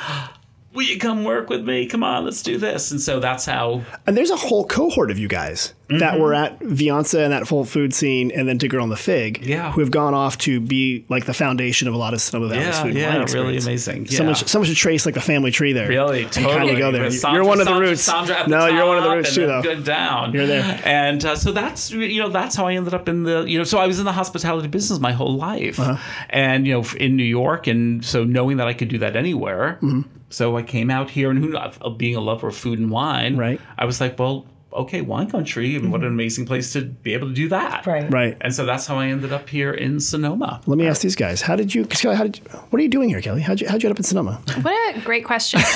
[0.78, 1.88] Will you come work with me?
[1.88, 2.92] Come on, let's do this.
[2.92, 6.00] And so that's how And there's a whole cohort of you guys Mm-hmm.
[6.00, 8.98] that were at Viansa and that full food scene, and then to Girl on the
[8.98, 9.72] Fig, Yeah.
[9.72, 12.66] who have gone off to be like the foundation of a lot of Sonoma Valley's
[12.66, 14.08] Yeah, food and yeah, wine really amazing.
[14.08, 14.30] So Yeah.
[14.30, 15.88] much, so much to trace like the family tree there.
[15.88, 16.54] Really, totally.
[16.56, 17.04] Kind of go there.
[17.06, 18.02] With You're one of the Sandra- roots.
[18.02, 19.62] Sandra the no, you're one of the roots too, though.
[19.62, 20.34] Good down.
[20.34, 20.82] You're there.
[20.84, 23.64] And uh, so that's you know that's how I ended up in the you know
[23.64, 25.96] so I was in the hospitality business my whole life, Uh-huh.
[26.30, 29.78] and you know in New York, and so knowing that I could do that anywhere.
[29.82, 30.02] Mm-hmm.
[30.30, 31.58] So I came out here, and who
[31.96, 33.62] being a lover of food and wine, Right.
[33.78, 37.28] I was like, well, okay, wine country, and what an amazing place to be able
[37.30, 37.86] to do that.
[37.86, 38.12] Right.
[38.12, 38.38] Right.
[38.42, 40.62] And so that's how I ended up here in Sonoma.
[40.66, 42.16] Let me ask these guys: How did you, Kelly?
[42.16, 43.42] How did you, what are you doing here, Kelly?
[43.42, 44.42] How'd you, how'd you end up in Sonoma?
[44.62, 45.60] What a great question.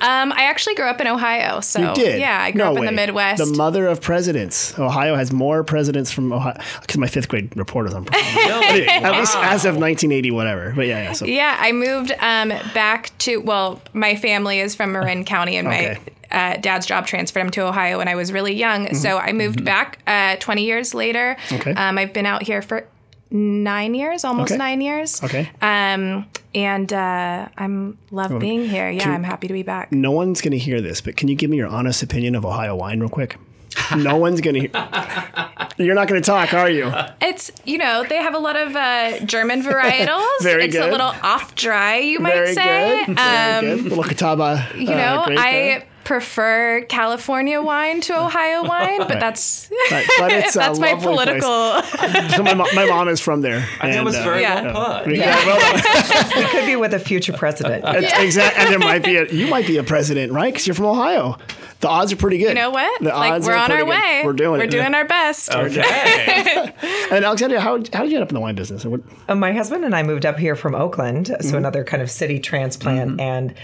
[0.00, 2.20] um, I actually grew up in Ohio, so You did.
[2.20, 3.44] yeah, I grew No up in the Midwest.
[3.44, 4.78] The mother of presidents.
[4.78, 8.04] Ohio has more presidents from Ohio because my fifth grade report was on.
[8.04, 8.86] Really?
[8.88, 10.72] At least as of 1980, whatever.
[10.74, 11.12] But yeah, yeah.
[11.12, 15.68] So yeah, I moved um, back to well, my family is from Marin County, and
[15.68, 15.98] Okay.
[16.04, 18.94] my uh, dad's job transferred him to Ohio when I was really young.
[18.94, 21.36] So I moved back uh, 20 years later.
[21.48, 21.54] Mm-hmm.
[21.56, 21.72] Okay.
[21.72, 22.86] Um, I've been out here for
[23.30, 24.58] nine years, almost Okay.
[24.58, 25.22] nine years.
[25.22, 25.50] okay.
[25.60, 28.90] Um, and uh, I'm love being here.
[28.90, 29.92] Yeah, I'm happy to be back.
[29.92, 32.44] no one's going to hear this, but can you give me your honest opinion of
[32.46, 33.36] Ohio wine real quick?
[33.96, 34.70] no one's going to hear.
[35.86, 36.90] You're not going to talk, are you?
[37.20, 40.24] It's you know they have a lot of uh, German varietals.
[40.40, 40.88] Very it's good.
[40.88, 43.04] a little off dry, you might Very say.
[43.06, 43.16] good.
[43.16, 43.84] Very Um, good.
[43.90, 44.68] Little Catawba.
[44.74, 45.84] You know, grape I there.
[46.08, 51.82] Prefer California wine to Ohio wine, but that's But, but it's a that's my political.
[52.34, 53.58] So my, my mom is from there.
[53.58, 54.72] I think it and, was uh, very Yeah.
[54.72, 55.14] well put.
[55.14, 57.84] Yeah, well, We could be with a future president.
[57.86, 60.50] it's exact, and there might be a, you might be a president, right?
[60.52, 61.36] Because you're from Ohio.
[61.80, 62.48] The odds are pretty good.
[62.48, 63.02] You know what?
[63.02, 63.88] The like odds we're are on our good.
[63.88, 64.22] way.
[64.24, 64.70] We're doing We're it.
[64.70, 65.54] doing our best.
[65.54, 66.72] Okay.
[67.10, 68.84] And Alexandria, how, how did you end up in the wine business?
[68.84, 72.10] What- Uh, my husband and I moved up here from Oakland, so another kind of
[72.10, 73.54] city transplant, and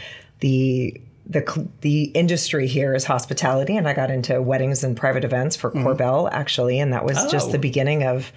[0.40, 5.56] the the the industry here is hospitality, and I got into weddings and private events
[5.56, 5.86] for mm-hmm.
[5.86, 7.52] Korbel, actually, and that was just Oh.
[7.52, 8.32] the beginning of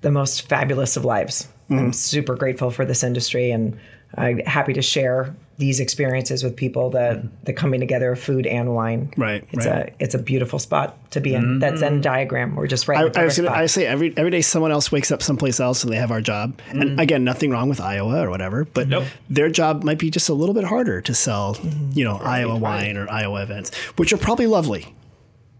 [0.00, 1.48] the most fabulous of lives.
[1.70, 1.90] I'm mm-hmm.
[1.92, 3.78] super grateful for this industry, and
[4.16, 7.28] I'm happy to share these experiences with people that mm-hmm.
[7.44, 9.12] the coming together of food and wine.
[9.16, 9.88] Right, it's right.
[9.88, 11.60] a it's a beautiful spot to be in.
[11.60, 12.00] That Zen mm-hmm.
[12.00, 13.16] diagram, we're just right.
[13.16, 15.92] I, I gonna, I say every every day someone else wakes up someplace else and
[15.92, 16.60] they have our job.
[16.68, 17.00] And mm-hmm.
[17.00, 19.04] again, nothing wrong with Iowa or whatever, but Nope.
[19.28, 21.56] their job might be just a little bit harder to sell,
[21.92, 24.94] you know, Iowa wine or Iowa events, which are probably lovely.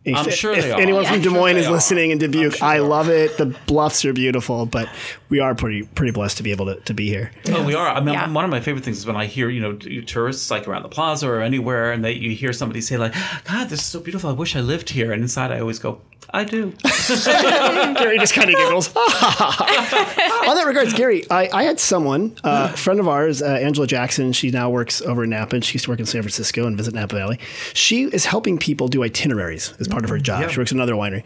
[0.04, 0.80] If, I'm sure if they are.
[0.80, 1.72] anyone from I'm Des Moines they is are.
[1.72, 2.88] listening in Dubuque, sure I they are.
[2.88, 3.36] love it.
[3.38, 4.88] The bluffs are beautiful, but
[5.28, 7.30] we are pretty pretty blessed to be able to, to be here.
[7.50, 7.86] Oh, we are.
[7.88, 8.28] I mean, Yeah.
[8.32, 10.88] one of my favorite things is when I hear, you know, tourists like around the
[10.88, 14.28] plaza or anywhere, and they you hear somebody say like, "God, this is so beautiful.
[14.30, 16.72] I wish I lived here." And inside, I always go, "I do."
[17.08, 18.88] Gary just kind of giggles.
[18.96, 23.86] On that regards, Gary, I, I had someone, uh, a friend of ours, uh, Angela
[23.86, 24.32] Jackson.
[24.32, 26.76] She now works over in Napa, and she used to work in San Francisco and
[26.76, 27.38] visit Napa Valley.
[27.74, 30.50] She is helping people do itineraries as part of her job.
[30.50, 31.24] She works in another winery,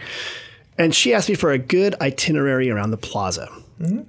[0.78, 3.48] and she asked me for a good itinerary around the plaza.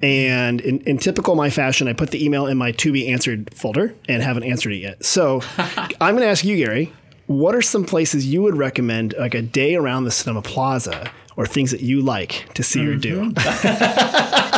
[0.01, 3.53] And in, in typical my fashion, I put the email in my to be answered
[3.53, 5.03] folder and haven't answered it yet.
[5.03, 6.93] So I'm going to ask you, Gary,
[7.27, 11.45] what are some places you would recommend, like a day around the Sonoma Plaza, or
[11.45, 13.31] things that you like to see or do?
[13.31, 14.53] Mm-hmm.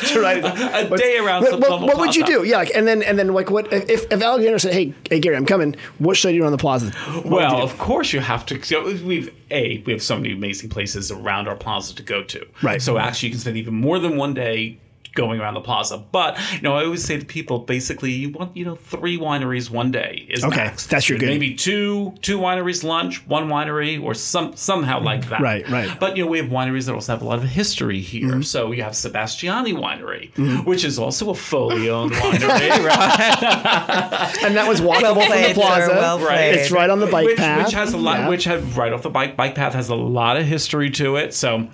[0.16, 0.44] right.
[0.44, 2.44] A day around What, what, what would you do?
[2.44, 5.36] Yeah, like, and then and then like what if, if Alexander said, "Hey, hey Gary,
[5.36, 5.76] I'm coming.
[5.98, 8.62] What should I do around the plaza?" What Well, of course you have to.
[8.62, 12.46] So we've a we have so many amazing places around our plaza to go to.
[12.62, 12.80] Right.
[12.80, 14.78] So actually, you can spend even more than one day
[15.14, 15.98] going around the plaza.
[15.98, 19.70] But you know, I always say to people, basically, you want you know three wineries
[19.70, 20.86] one day is Okay, max.
[20.86, 25.40] that's your good- Maybe two two wineries lunch, one winery, or some somehow like that.
[25.40, 25.90] Right, right.
[26.00, 28.28] But you know, we have wineries that also have a lot of history here.
[28.28, 28.42] Mm-hmm.
[28.42, 34.34] So you have Sebastiani Winery, which is also a fully owned winery, right?
[34.44, 35.88] and that was walkable from the plaza.
[35.92, 36.54] well played.
[36.56, 37.66] It's right on the bike which, path.
[37.66, 38.28] which has a lot Yeah.
[38.28, 41.34] which had right off the bike bike path has a lot of history to it
[41.34, 41.68] so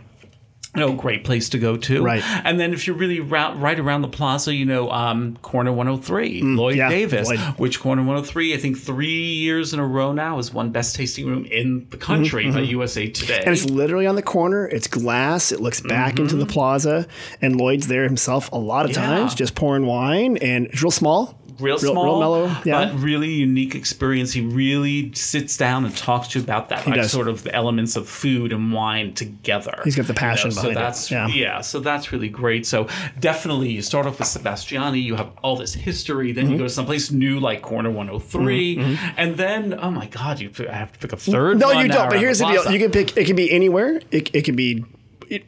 [0.75, 2.03] you know, great place to go to.
[2.03, 2.23] Right.
[2.45, 6.43] And then if you're really ra- right around the plaza, you know, um, Corner 103,
[6.43, 7.39] Lloyd Mm, yeah, Davis, Lloyd.
[7.59, 11.27] which Corner 103, I think three years in a row now, is one best tasting
[11.27, 13.35] room in the country by USA Today.
[13.39, 14.67] Mm-hmm, and it's literally on the corner.
[14.69, 15.53] It's glass.
[15.53, 17.07] It looks back into the plaza,
[17.41, 19.01] and Lloyd's there himself a lot of Mm-hmm.
[19.03, 19.19] Yeah.
[19.19, 21.38] times, just pouring wine, and it's real small.
[21.61, 22.87] Real, real small, mellow, yeah.
[22.87, 24.33] but really unique experience.
[24.33, 27.11] He really sits down and talks to you about that, like does.
[27.13, 29.81] sort of the elements of food and wine together.
[29.85, 31.61] He's got the passion so behind it, that's yeah.
[31.61, 32.67] so that's really great.
[32.67, 32.89] So
[33.21, 35.03] definitely, you start off with Sebastiani.
[35.03, 36.33] You have all this history.
[36.33, 36.53] Then Mm-hmm.
[36.53, 40.73] you go to someplace new like Corner 103, and then oh my God, you I
[40.73, 41.59] have to pick a third.
[41.59, 42.09] No, you don't.
[42.11, 42.63] But here's the Plaza.
[42.65, 43.17] deal: you can pick.
[43.17, 44.01] It can be anywhere.
[44.11, 44.85] It, it can be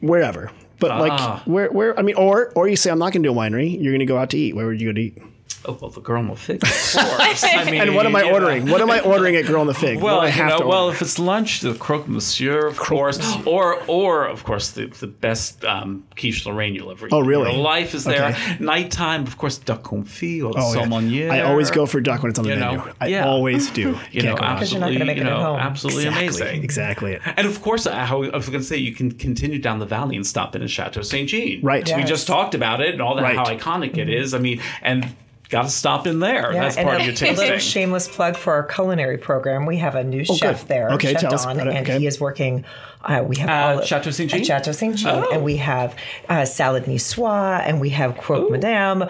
[0.01, 0.51] wherever.
[0.79, 0.99] But Ah.
[0.99, 3.35] like where where I mean, or or you say I'm not going to do a
[3.35, 3.73] winery.
[3.81, 4.55] You're going to go out to eat.
[4.55, 5.17] Where would you go to eat?
[5.63, 6.95] Oh well, the girl on the fig, of course.
[7.43, 8.33] I mean, And what am I you know.
[8.33, 8.69] ordering?
[8.69, 10.01] What am I ordering at Girl on the Fig?
[10.01, 13.19] Well, I you have know, to well, if it's lunch, the croque monsieur, of course,
[13.45, 17.13] or or of course the, the best um, quiche Lorraine you'll ever eat.
[17.13, 17.51] Oh, really?
[17.51, 18.29] Your life is there.
[18.29, 18.57] Okay.
[18.59, 21.31] Nighttime, of course, duck confit or Oh, yeah.
[21.33, 22.93] I always go for duck when it's on the You know, menu.
[22.99, 23.25] I yeah.
[23.27, 23.99] always do.
[24.11, 24.63] You Can't know, go wrong.
[24.65, 25.59] you're not gonna make you it at know, home.
[25.59, 26.63] absolutely exactly, amazing.
[26.63, 27.19] Exactly.
[27.37, 29.85] And of course, uh, how I was going to say, you can continue down the
[29.85, 31.61] valley and stop in at Chateau Saint Jean.
[31.61, 31.89] Right.
[31.95, 33.35] We just talked about it and all that, Right.
[33.35, 34.33] how iconic it is.
[34.33, 35.15] I mean, and
[35.51, 36.51] got to stop in there.
[36.53, 37.59] Yeah, That's part a, of your a little tasting.
[37.59, 39.65] shameless plug for our culinary program.
[39.65, 40.67] We have a new chef good.
[40.69, 41.99] there, Okay, Chef Don, and Okay.
[41.99, 42.65] he is working.
[43.03, 44.43] Uh, we have At all Chateau Saint Jean?
[44.43, 45.31] Chateau Saint Jean, Oh.
[45.31, 45.95] and we have
[46.29, 49.07] uh, salad niçoise, and we have croque madame.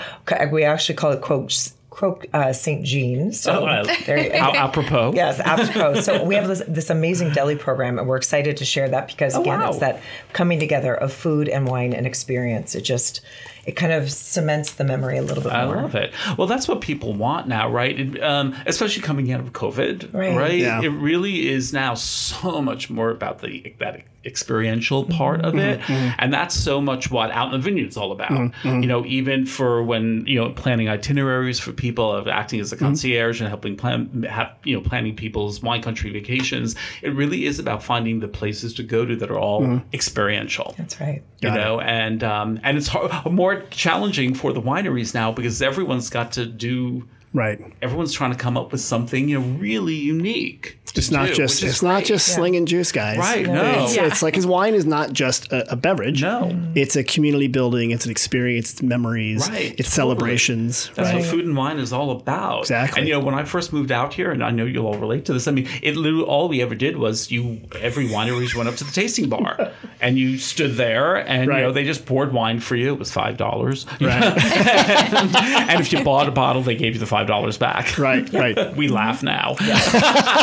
[0.51, 1.51] We actually call it croque
[1.89, 3.33] croque uh, Saint Jean.
[3.33, 5.11] So Oh, there, How apropos.
[5.15, 5.99] Yes, apropos.
[5.99, 9.35] So we have this, this amazing deli program, and we're excited to share that because
[9.35, 9.69] again, Oh, wow.
[9.71, 9.99] it's that
[10.31, 12.75] coming together of food and wine and experience.
[12.75, 13.19] It just
[13.65, 16.13] it kind of cements the memory a little bit I love it.
[16.37, 17.99] Well, that's what people want now, right?
[17.99, 20.35] It, um, especially coming out of COVID, Right.
[20.35, 20.59] right?
[20.59, 20.81] Yeah.
[20.81, 25.59] It really is now so much more about the that experiential part of mm-hmm.
[25.59, 25.93] it, mm-hmm.
[25.93, 26.15] Mm-hmm.
[26.19, 28.31] and that's so much what out in the vineyard is all about.
[28.63, 32.77] You know, even for when you know planning itineraries for people, of acting as a
[32.77, 36.75] concierge and helping plan, have, you know, planning people's wine country vacations.
[37.01, 40.99] It really is about finding the places to go to that are all experiential That's
[40.99, 41.23] right.
[41.41, 41.61] you Got it.
[41.61, 46.31] know and um, and it's hard, more challenging for the wineries now because everyone's got
[46.33, 47.59] to do Right.
[47.81, 51.55] everyone's trying to come up with something you know really unique It's not do, just
[51.61, 52.05] which is it's not great.
[52.07, 53.17] just slinging juice, guys.
[53.17, 53.85] Right, no.
[53.85, 54.07] It's, Yeah.
[54.07, 56.21] it's like his wine is not just a, a beverage.
[56.21, 56.51] No.
[56.75, 57.91] It's a community building.
[57.91, 58.73] It's an experience.
[58.73, 59.47] It's memories.
[59.49, 60.15] Right, It's totally.
[60.15, 60.91] celebrations.
[60.95, 61.21] That's right.
[61.21, 62.63] what food and wine is all about.
[62.63, 62.99] Exactly.
[62.99, 65.23] And you know, when I first moved out here, and I know you'll all relate
[65.25, 65.47] to this.
[65.47, 68.83] I mean, it literally all we ever did was you every wineries went up to
[68.83, 71.59] the tasting bar, and you stood there, and Right.
[71.59, 72.91] you know they just poured wine for you.
[72.91, 74.21] It was five dollars, Right.
[75.69, 77.97] and if you bought a bottle, they gave you the five dollars back.
[77.97, 78.31] right.
[78.31, 78.75] Right.
[78.75, 79.55] We laugh now.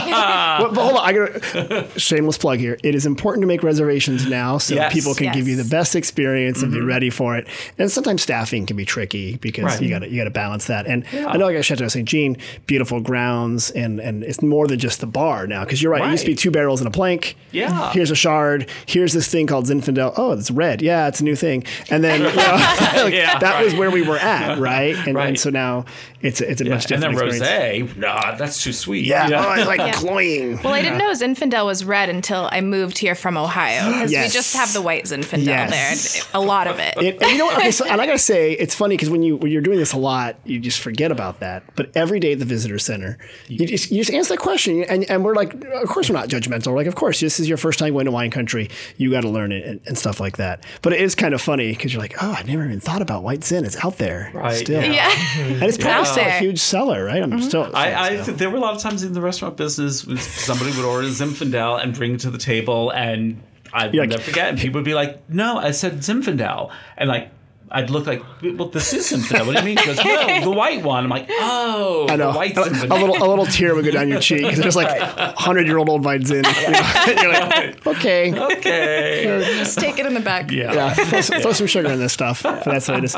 [0.09, 2.79] Well, but hold on, I got a shameless plug here.
[2.83, 4.93] It is important to make reservations now so Yes.
[4.93, 6.87] people can give you the best experience and be mm-hmm.
[6.89, 7.47] ready for it.
[7.79, 9.83] And sometimes staffing can be tricky because Right.
[9.83, 10.87] you got to you got to balance that.
[10.87, 12.37] And I know I got Chateau Saint Jean,
[12.67, 16.11] beautiful grounds, and and it's more than just the bar now because you're right, It
[16.11, 17.37] used to be two barrels and a plank.
[17.53, 17.93] Yeah.
[17.93, 18.69] Here's a shard.
[18.87, 20.15] Here's this thing called Zinfandel.
[20.17, 20.83] Oh, it's red.
[20.83, 21.65] Yeah, it's a new thing.
[21.91, 24.97] And then you know, like, Yeah, that was where we were at, right?
[25.07, 25.85] And, and so now
[26.21, 27.41] it's a, it's a much and then experience.
[27.43, 29.07] rosé, nah, that's too sweet.
[29.07, 29.45] Yeah, You know?
[29.49, 29.93] oh, it's like Yeah.
[29.93, 30.61] cloying.
[30.63, 34.29] Well, I didn't know Zinfandel was red until I moved here from Ohio because Yes.
[34.29, 35.71] we just have the white Zinfandel Yes.
[35.71, 36.95] there, and a lot of it.
[36.97, 37.59] And, and you know what?
[37.59, 39.93] Okay, so, and I gotta say, it's funny because when you when you're doing this
[39.93, 41.63] a lot, you just forget about that.
[41.77, 45.09] But every day at the visitor center, you just you just answer that question, and,
[45.11, 46.69] and we're like, of course we're not judgmental.
[46.69, 48.71] We're like, of course, this is your first time going to wine country.
[48.97, 50.65] You got to learn it and, and stuff like that.
[50.83, 53.23] But it is kind of funny because you're like, oh, I never even thought about
[53.23, 53.65] white zin.
[53.65, 54.93] It's out there Right, still, yeah.
[55.09, 55.39] yeah.
[55.39, 56.41] and it's probably out still a there.
[56.59, 57.23] Huge seller, right?
[57.23, 57.41] I'm mm-hmm.
[57.43, 57.71] still.
[57.75, 60.85] I, I there were a lot of times in the restaurant business when somebody would
[60.85, 63.41] order Zinfandel and bring it to the table, and
[63.73, 64.49] I would like- never forget.
[64.51, 67.31] And people would be like, "No, I said Zinfandel," and like.
[67.71, 69.47] I'd look like, well, this is Zinfandel.
[69.47, 69.77] What do you mean?
[69.77, 71.05] She goes, no, the white one.
[71.05, 72.33] I'm like, oh, I know.
[72.33, 72.91] the white a, Zinfandel.
[72.91, 75.01] a little a little tear would go down your cheek because there's like
[75.37, 76.45] hundred year old old white zin.
[76.45, 77.05] You know?
[77.07, 78.33] you're like, okay.
[78.35, 79.55] okay.
[79.59, 80.51] Just take it in the back.
[80.51, 80.73] Yeah.
[80.73, 82.43] Yeah, throw, some- throw some sugar in this stuff.
[82.43, 83.17] But that's what it is.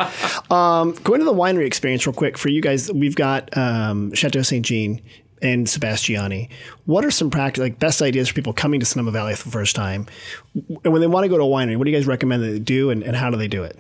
[0.51, 2.91] Um, going to the winery experience real quick for you guys.
[2.93, 5.01] We've got um, Chateau Saint Jean
[5.43, 6.49] and Sebastiani.
[6.87, 9.51] What are some practical, like best ideas for people coming to Sonoma Valley for the
[9.53, 10.07] first time?
[10.55, 12.49] And when they want to go to a winery, what do you guys recommend that
[12.49, 13.79] they do, and, and how do they do it?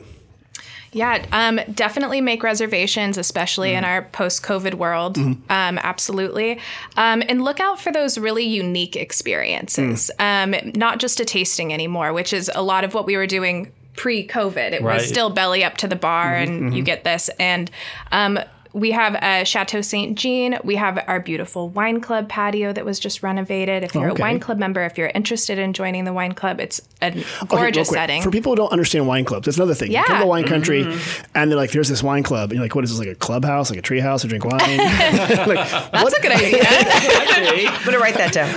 [0.92, 5.18] Yeah, um, definitely make reservations, especially in our post-COVID world.
[5.18, 6.58] Um, absolutely,
[6.96, 10.10] um, and look out for those really unique experiences.
[10.18, 13.70] Um, not just a tasting anymore, which is a lot of what we were doing
[13.96, 14.72] pre-COVID.
[14.72, 14.94] It Right.
[14.96, 17.28] was still belly up to the bar, and you get this.
[17.38, 17.70] And
[18.10, 18.40] um,
[18.72, 20.58] we have a Chateau Saint Jean.
[20.62, 23.82] We have our beautiful wine club patio that was just renovated.
[23.82, 24.22] If you're okay.
[24.22, 27.24] a wine club member, if you're interested in joining the wine club, it's a Okay,
[27.48, 27.98] gorgeous quick.
[27.98, 28.22] setting.
[28.22, 29.90] For people who don't understand wine clubs, that's another thing.
[29.90, 30.20] You come Yeah.
[30.22, 31.26] to wine country, mm-hmm.
[31.34, 32.98] and they're like, "There's this wine club," and you're like, "What is this?
[32.98, 36.62] Like a clubhouse, like a treehouse to drink wine?" like, That's a good idea.
[36.62, 38.54] Actually, I'm gonna write that down.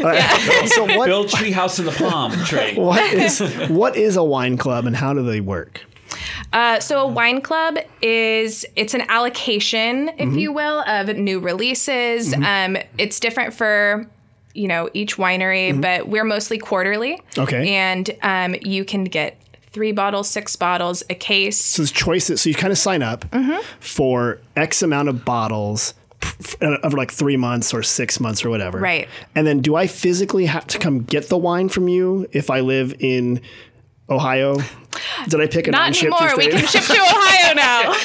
[0.67, 1.07] so what?
[1.07, 2.75] build treehouse in the palm tree.
[2.75, 5.81] What is what is a wine club, and how do they work?
[6.53, 10.37] Uh, so a wine club is it's an allocation, if Mm-hmm.
[10.37, 12.33] you will, of new releases.
[12.33, 14.07] Um, it's different for
[14.53, 17.17] you know each winery, but we're mostly quarterly.
[17.31, 17.41] Mm-hmm.
[17.41, 17.73] Okay.
[17.73, 19.39] and um, you can get
[19.71, 21.59] three bottles, six bottles, a case.
[21.59, 22.41] So there's choices.
[22.41, 23.59] So you kind of sign up Mm-hmm.
[23.79, 25.95] for X amount of bottles
[26.61, 28.77] over like three months or six months or whatever.
[28.77, 29.09] Right.
[29.35, 32.59] And then do I physically have to come get the wine from you if I
[32.61, 33.41] live in
[34.09, 34.57] Ohio?
[35.27, 36.37] Did I pick a Not non-ship anymore.
[36.37, 37.95] We can ship to Ohio now.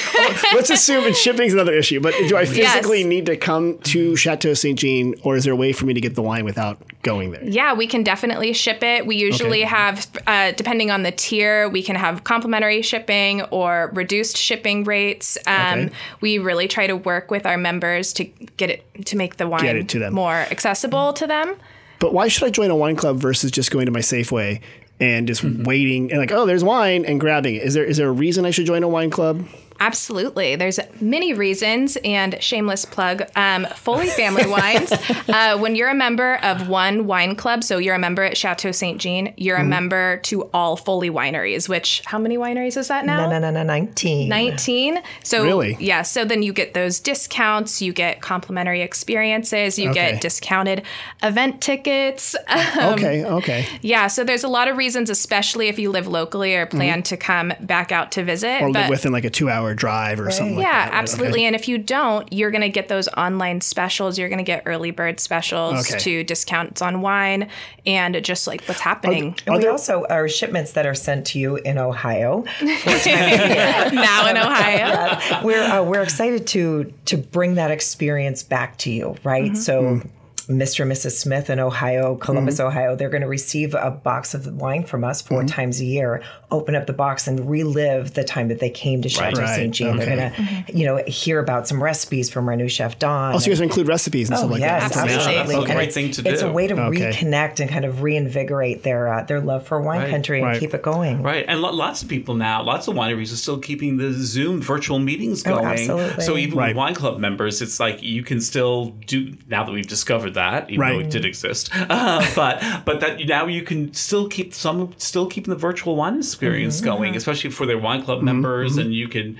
[0.55, 2.01] Let's assume and shipping's another issue.
[2.01, 3.07] But do I physically Yes.
[3.07, 6.01] need to come to Chateau Saint Jean, or is there a way for me to
[6.01, 7.45] get the wine without going there?
[7.45, 9.07] Yeah, we can definitely ship it.
[9.07, 9.69] We usually Okay.
[9.75, 15.37] have, uh, depending on the tier, we can have complimentary shipping or reduced shipping rates.
[15.47, 15.91] Um, Okay.
[16.21, 18.25] We really try to work with our members to
[18.57, 20.15] get it to make the wine Get it to them.
[20.15, 21.57] more accessible to them.
[21.99, 24.61] But why should I join a wine club versus just going to my Safeway
[25.01, 25.63] and just Mm-hmm.
[25.65, 27.63] waiting and like, oh, there's wine and grabbing it?
[27.63, 29.47] Is there is there a reason I should join a wine club?
[29.81, 30.57] Absolutely.
[30.57, 34.93] There's many reasons, and shameless plug um, Foley Family Wines.
[35.29, 38.73] Uh, when you're a member of one wine club, so you're a member at Chateau
[38.73, 39.67] Saint Jean, you're Mm-hmm.
[39.67, 43.29] a member to all Foley wineries, which how many wineries is that now?
[43.29, 44.29] No, no, no, no, 19.
[44.29, 45.03] 19.
[45.25, 45.77] So Really?
[45.81, 50.13] yeah, so then you get those discounts, you get complimentary experiences, you Okay.
[50.13, 50.83] get discounted
[51.23, 52.37] event tickets.
[52.77, 53.67] okay, okay.
[53.83, 57.17] yeah, so there's a lot of reasons especially if you live locally or plan to
[57.17, 58.49] come back out to visit.
[58.49, 58.65] Mm-hmm.
[58.67, 60.93] Or live within like a two hour drive or something like yeah, that.
[60.93, 60.99] right?
[61.01, 61.41] absolutely.
[61.41, 61.45] Okay.
[61.47, 64.19] And if you don't, you're going to get those online specials.
[64.19, 65.99] You're going to get early bird specials Okay.
[66.01, 67.49] to discounts on wine
[67.87, 71.39] and just like what's happening And we there- also our shipments that are sent to
[71.39, 72.45] you in Ohio.
[72.63, 75.43] now in Ohio.
[75.45, 79.57] we're uh, we're excited to to bring that experience back to you, right?
[79.57, 80.01] So.
[80.49, 80.81] Mr.
[80.81, 81.13] and Mrs.
[81.13, 82.69] Smith in Ohio, Columbus, mm-hmm.
[82.69, 85.47] Ohio, they're going to receive a box of wine from us 4 mm-hmm.
[85.47, 86.23] times a year.
[86.51, 89.55] Open up the box and relive the time that they came to Chateau Right.
[89.55, 89.75] St.
[89.75, 89.99] Jean.
[89.99, 90.77] They're going to, mm-hmm.
[90.77, 93.33] you know, hear about some recipes from our new chef Don.
[93.35, 95.05] Also, you guys include recipes and stuff oh, like Oh, yes, that.
[95.05, 95.37] Absolutely.
[95.37, 95.55] absolutely.
[95.55, 96.31] That's a great thing to do.
[96.31, 97.11] It's a way to Okay.
[97.11, 100.11] reconnect and kind of reinvigorate their uh, their love for wine Right.
[100.11, 100.61] country and Right.
[100.61, 101.23] keep it going.
[101.23, 104.63] Right, and lo- lots of people now, lots of wineries are still keeping the Zoom
[104.63, 105.67] virtual meetings Oh, going.
[105.67, 106.25] absolutely.
[106.25, 106.69] So even Right.
[106.69, 109.33] with wine club members, it's like you can still do.
[109.49, 113.47] Now that we've discovered that, even though it did exist, uh, but but that now
[113.47, 116.87] you can still keep some still keeping the virtual wine experience Mm-hmm.
[116.87, 119.39] going, especially for their wine club members, and you can.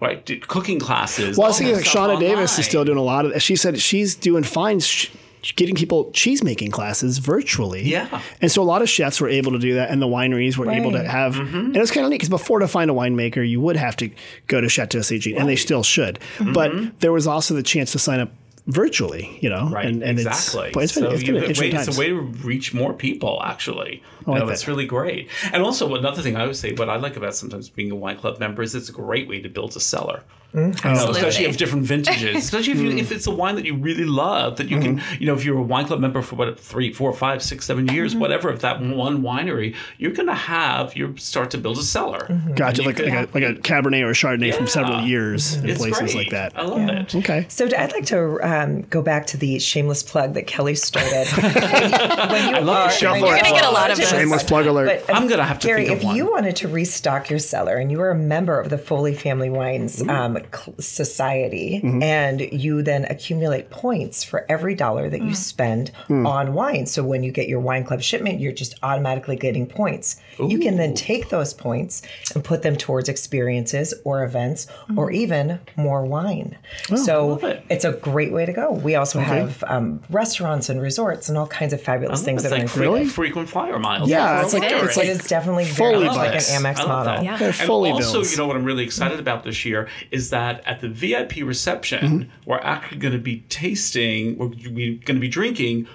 [0.00, 1.36] Right, do cooking classes.
[1.36, 3.26] Well, I all was thinking that like stuff Sheana Davis is still doing a lot
[3.26, 3.42] of.
[3.42, 5.10] She said she's doing fine, sh-
[5.56, 7.82] getting people cheese making classes virtually.
[7.82, 8.20] Yeah.
[8.40, 10.70] and so a lot of chefs were able to do that, and the wineries were
[10.70, 11.34] able to have.
[11.34, 11.56] Mm-hmm.
[11.56, 14.08] And it's kind of neat because before to find a winemaker, you would have to
[14.46, 16.20] go to Chateau Saint Jean, and they still should.
[16.36, 16.52] Mm-hmm.
[16.52, 18.30] But there was also the chance to sign up
[18.68, 19.36] virtually.
[19.40, 20.68] You know, Right, and, and exactly.
[20.68, 22.92] It's, it's been, so it's been you- an way- it's a way to reach more
[22.92, 24.02] people, actually.
[24.26, 24.68] I like no, that's that.
[24.70, 25.28] really great.
[25.52, 28.16] And also, another thing I would say, what I like about sometimes being a wine
[28.18, 30.22] club member is it's a great way to build a cellar.
[30.54, 31.18] You know, Absolutely.
[31.20, 32.98] especially if different vintages, especially if, you, Mm.
[33.00, 34.98] if it's a wine that you really love, that you Mm-hmm.
[34.98, 37.66] can, you know, if you're a wine club member for what three, four, five, six,
[37.66, 38.20] seven years, Mm-hmm.
[38.20, 42.26] whatever, of that one winery, you're going to have you start to build a cellar.
[42.54, 45.56] Gotcha, you like, could- like, a, like a Cabernet or a Chardonnay from several years
[45.56, 46.14] in It's places great.
[46.16, 46.52] like that.
[46.58, 47.14] I love it.
[47.14, 47.44] Okay.
[47.50, 51.26] So I'd like to um, go back to the shameless plug that Kelly started.
[51.72, 55.02] I love the shameless You're gonna get a lot of Shameless plug alert.
[55.06, 56.16] But, um, I'm gonna have to Gary, think of if one.
[56.16, 59.50] you wanted to restock your cellar and you were a member of the Foley Family
[59.50, 60.02] Wines
[60.78, 62.02] Society, Mm-hmm.
[62.02, 66.26] and you then accumulate points for every dollar that you spend Hmm.
[66.26, 66.86] on wine.
[66.86, 70.16] So when you get your wine club shipment, you're just automatically getting points.
[70.38, 72.02] You can then take those points
[72.34, 76.56] and put them towards experiences or events or even more wine.
[76.96, 77.64] so it.
[77.70, 78.72] it's a great way to go.
[78.72, 82.56] We also have um, restaurants and resorts and all kinds of fabulous things It's that
[82.56, 83.10] are like included.
[83.10, 84.08] frequent, frequent flyer miles.
[84.08, 86.40] Yeah, for it's like- it's like it is definitely fully very much like an.
[86.40, 87.04] Amex model.
[87.04, 87.24] that.
[87.24, 87.36] Yeah.
[87.36, 88.30] They're And fully also, bills.
[88.32, 91.98] you know what I'm really excited about this year is that at the VIP reception,
[92.24, 92.50] Mm-hmm.
[92.50, 95.86] we're actually going to be tasting, we're going to be drinking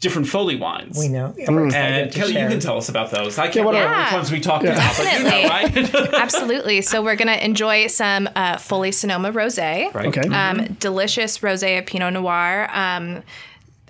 [0.00, 0.96] different Foley wines.
[0.96, 1.34] We know.
[1.36, 2.44] Yeah, And Kelly, share.
[2.44, 3.36] you can tell us about those.
[3.36, 4.16] I can't what are- remember which Yeah.
[4.16, 5.92] ones we talked about, but you know, Definitely.
[6.04, 6.14] right?
[6.14, 6.82] Absolutely.
[6.82, 9.92] So we're gonna enjoy some uh, Foley Sonoma rosé.
[9.92, 10.06] Right.
[10.06, 10.28] Okay.
[10.28, 12.68] Um, delicious rosé of Pinot Noir.
[12.72, 13.24] Um,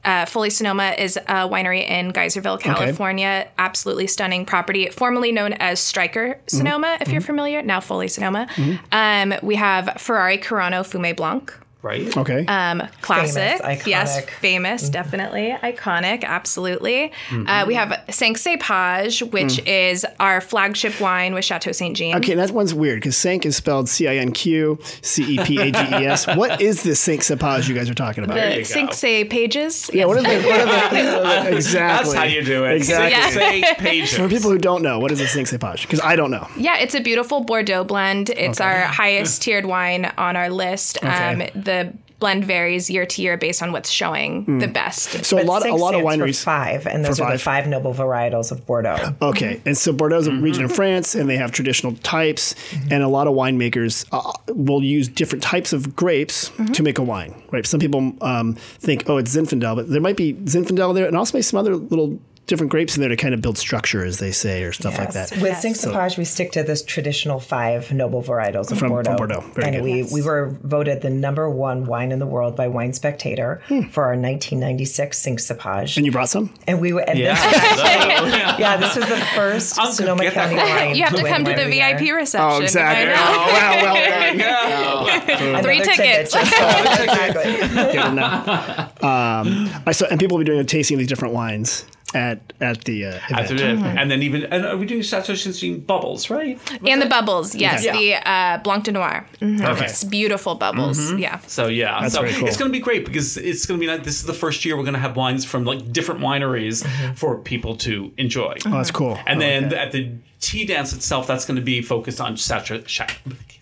[0.05, 3.49] uh, Foley Sonoma is a winery in Geyserville, California.
[3.59, 7.63] Absolutely stunning property, formerly known as Stryker Sonoma, if you're familiar.
[7.63, 8.49] Now Foley Sonoma.
[8.93, 11.53] Um, we have Ferrari Carano Fume Blanc.
[11.81, 12.15] Right?
[12.17, 12.45] Okay.
[12.47, 13.61] Um, classic.
[13.63, 14.31] Famous, yes, iconic.
[14.31, 15.57] famous, definitely.
[15.63, 17.13] Iconic, absolutely.
[17.29, 17.47] Mm-hmm.
[17.49, 21.97] Uh, we have Cinq Cépage, which is our flagship wine with Chateau St.
[21.97, 22.15] Jean.
[22.15, 22.19] Mm.
[22.19, 25.61] okay, that one's weird because Cinq is spelled C I N Q C E P
[25.61, 26.27] A G E S.
[26.37, 28.37] What is this Cinq Cépage you guys are talking about?
[28.37, 28.63] you The go.
[28.65, 29.95] Cinq Cépages.
[29.95, 32.13] yeah, what are the, what are the exactly?
[32.13, 32.73] That's how you do it.
[32.77, 33.33] Exactly.
[33.33, 34.17] Say pages.
[34.17, 35.83] For people who don't know, what is a Cinq Cépage?
[35.83, 36.49] Because I don't know.
[36.57, 38.31] Yeah, it's a beautiful Bordeaux blend.
[38.31, 40.99] It's our highest tiered wine on our list.
[41.05, 41.09] Um,
[41.41, 41.53] Okay.
[41.79, 45.25] The blend varies year to year based on what's showing the best.
[45.25, 46.43] So a lot, a lot of stands wineries.
[46.43, 47.63] five, and those For are the five.
[47.65, 49.15] five noble varietals of Bordeaux.
[49.23, 50.71] Okay, and so Bordeaux is a region Mm-hmm.
[50.73, 52.57] in France, and they have traditional types,
[52.91, 56.73] and a lot of winemakers uh, will use different types of grapes Mm-hmm.
[56.73, 57.41] to make a wine.
[57.53, 57.65] Right?
[57.65, 61.35] Some people um, think, oh, it's Zinfandel, but there might be Zinfandel there, and also
[61.37, 62.19] maybe some other little
[62.49, 65.13] different grapes in there to kind of build structure, as they say, or stuff like
[65.13, 65.31] that.
[65.41, 69.17] With Cinq Cépage, we stick to this traditional five noble varietals of From- from Bordeaux.
[69.17, 69.41] Bordeaux.
[69.55, 69.85] Very and good.
[69.85, 70.13] we, Yes.
[70.13, 73.61] we were voted the number one wine in the world by Wine Spectator
[73.93, 75.95] for our 1996 Cinq Cépage.
[75.95, 75.99] Hmm.
[76.01, 76.53] And you brought some?
[76.67, 77.35] And we and Yeah.
[77.35, 77.45] this
[78.23, 78.57] was yeah.
[78.59, 80.69] yeah, this was the first Uncle, Sonoma County wine.
[80.69, 80.97] wine.
[80.97, 81.97] You have to win come to the of year.
[81.99, 82.51] VIP reception.
[82.61, 83.13] Oh, exactly.
[83.13, 83.25] I know.
[83.29, 85.39] Oh, well, well done.
[85.49, 86.35] Another Three tickets.
[86.35, 87.69] exactly.
[87.93, 89.05] Good enough.
[89.05, 91.85] Um, I saw, and people will be doing a tasting of these different wines
[92.15, 93.83] at at the uh, After event.
[93.83, 96.59] that, And then even, and are we doing Chateau Saint bubbles, right?
[96.87, 97.93] And the bubbles, yes, Okay.
[98.15, 99.27] the uh, Blanc de Noir.
[99.41, 99.63] Mhm.
[99.63, 99.85] Okay.
[99.85, 101.13] It's beautiful bubbles.
[101.13, 101.39] Yeah.
[101.47, 102.49] So yeah, That's so very cool.
[102.49, 104.65] it's going to be great because it's going to be like this is the first
[104.65, 106.87] year we're going to have wines from like different wineries
[107.17, 108.55] for people to enjoy.
[108.65, 109.19] Oh, that's cool.
[109.27, 109.79] And I then that.
[109.89, 113.07] at the tea dance itself, that's going to be focused on Chateau, Cha-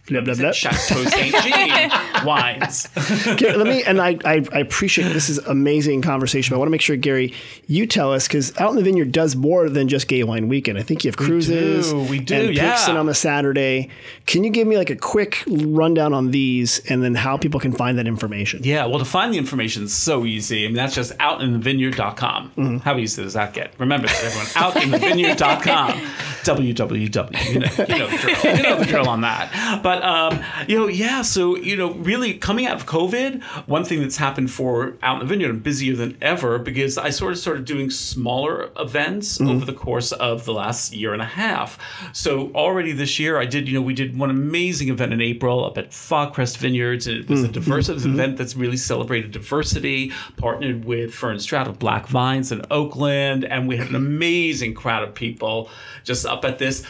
[0.09, 0.53] Blah, blah, blah.
[0.53, 1.91] Chateau Saint Jean
[2.25, 2.89] wines.
[2.97, 6.53] Let me, and I, I, I appreciate this is amazing conversation.
[6.53, 7.33] But I want to make sure, Gary,
[7.67, 10.79] you tell us because Out in the Vineyard does more than just Gay Wine Weekend.
[10.79, 12.87] I think you have cruises, We do, we do, and yeah.
[12.97, 13.91] On a Saturday.
[14.27, 17.73] Can you give me like a quick rundown on these, and then how people can
[17.73, 18.61] find that information?
[18.63, 20.65] Yeah, well, to find the information is so easy.
[20.65, 22.53] I mean, that's just outinthevineyard.com.
[22.57, 22.77] Mm-hmm.
[22.79, 23.73] How easy does that get?
[23.79, 24.47] Remember that, everyone.
[24.73, 26.01] Outinthevineyard.com.
[26.45, 27.27] www.
[27.57, 28.57] You know, you know the drill.
[28.57, 29.81] You know the drill on that.
[29.83, 34.01] But, um, you know, yeah, so, you know, really coming out of COVID, one thing
[34.01, 37.39] that's happened for Out in the Vineyard, I'm busier than ever because I sort of
[37.39, 39.51] started doing smaller events mm-hmm.
[39.51, 41.79] over the course of the last year and a half.
[42.13, 45.65] So already this year, I did, you know, we did one amazing event in April
[45.65, 47.07] up at Fogcrest Vineyards.
[47.07, 47.53] And it was a mm-hmm.
[47.53, 48.13] diverse mm-hmm.
[48.13, 53.45] event that's really celebrated diversity, partnered with Fern Stroud of Black Vines in Oakland.
[53.45, 55.69] And we had an amazing crowd of people
[56.05, 56.85] just up at this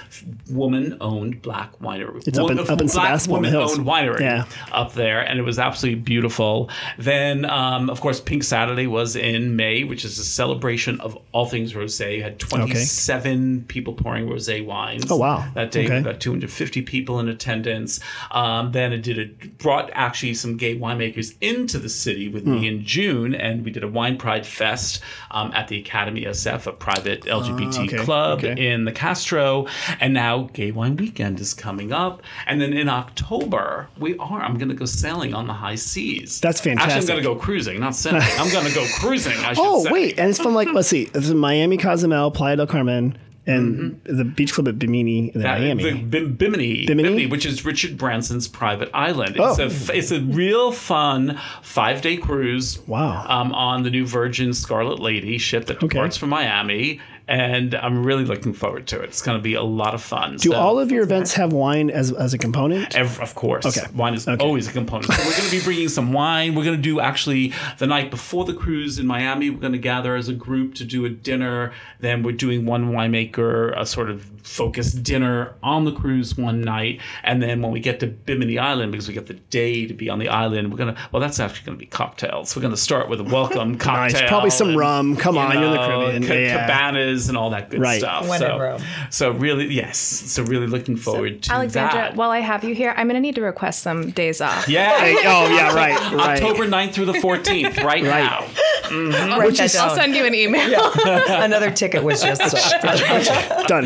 [0.51, 2.27] woman owned black winery.
[2.27, 3.29] It's up in- up in black hills.
[3.29, 4.45] woman-owned winery Yeah.
[4.73, 6.69] up there, and it was absolutely beautiful.
[6.99, 11.47] Then, um, of course, Pink Saturday was in May, which is a celebration of all
[11.47, 12.23] things rosé.
[12.23, 15.11] Had 27 people pouring rosé wines.
[15.11, 15.45] Oh, wow.
[15.55, 15.99] That day, Okay.
[15.99, 18.01] about 250 people in attendance.
[18.31, 22.61] Um, then it did it brought actually some gay winemakers into the city with Hmm.
[22.61, 26.67] me in June, and we did a wine pride fest um, at the Academy SF,
[26.67, 28.73] a private LGBT Ah, okay, club okay.
[28.73, 29.67] in the Castro,
[30.01, 34.41] and now Gay Wine Weekend is coming up, and then in October we are.
[34.43, 36.41] I'm going to go sailing on the high seas.
[36.41, 38.23] That's Actually, I'm going to go cruising, not sailing.
[38.39, 39.33] I'm going to go cruising.
[39.39, 39.91] I should Oh, say.
[39.93, 43.17] wait, and it's from like let's see, it's Miami, Cozumel, Playa del Carmen,
[43.49, 45.41] and the beach club at Bimini in Mm-hmm.
[45.43, 45.83] That- Miami.
[46.03, 46.87] Bimini, Bimini?
[46.87, 49.37] Bimini, which is Richard Branson's private island.
[49.37, 49.63] It's Oh.
[49.63, 52.81] a f- it's a real fun five day cruise.
[52.89, 53.25] Wow.
[53.29, 55.87] Um, on the new Virgin Scarlet Lady ship that Okay.
[55.89, 59.07] departs from Miami, and I'm really looking forward to it.
[59.07, 60.37] It's going to be a lot of fun.
[60.37, 62.95] Do all of your events have wine as as a component?
[62.95, 63.67] Ev- of course.
[63.67, 63.87] Okay.
[63.95, 64.45] Wine is Okay.
[64.45, 65.07] always a component.
[65.13, 66.55] So we're going to be bringing some wine.
[66.55, 69.51] We're going to do actually the night before the cruise in Miami.
[69.51, 71.73] We're going to gather as a group to do a dinner.
[72.01, 77.01] Then we're doing one winemaker, a sort of focused dinner on the cruise one night.
[77.25, 80.09] And then when we get to Bimini Island, because we get the day to be
[80.09, 82.55] on the island, we're going to, well, that's actually going to be cocktails.
[82.55, 84.21] We're going to start with a welcome cocktail.
[84.21, 84.29] nice.
[84.29, 85.17] Probably some and, rum.
[85.17, 86.27] Come you on, you're in the Caribbean.
[86.27, 86.61] ca- Yeah.
[86.67, 87.99] Cabanas and all that good Right.
[87.99, 88.29] stuff.
[88.29, 88.83] When so, in Rome.
[89.11, 89.99] so really, yes.
[89.99, 92.17] So really looking forward to Alexandra, that.
[92.17, 94.69] while I have you here, I'm going to need to request some days off.
[94.69, 94.97] Yeah.
[95.07, 96.43] Hey, oh yeah, right, right.
[96.43, 98.45] October 9th through the 14th, right, now.
[98.85, 99.39] Mm-hmm.
[99.41, 99.97] Write that I'll down.
[99.97, 100.81] send you an email.
[101.29, 102.83] Another ticket was just sold.
[103.69, 103.85] Done.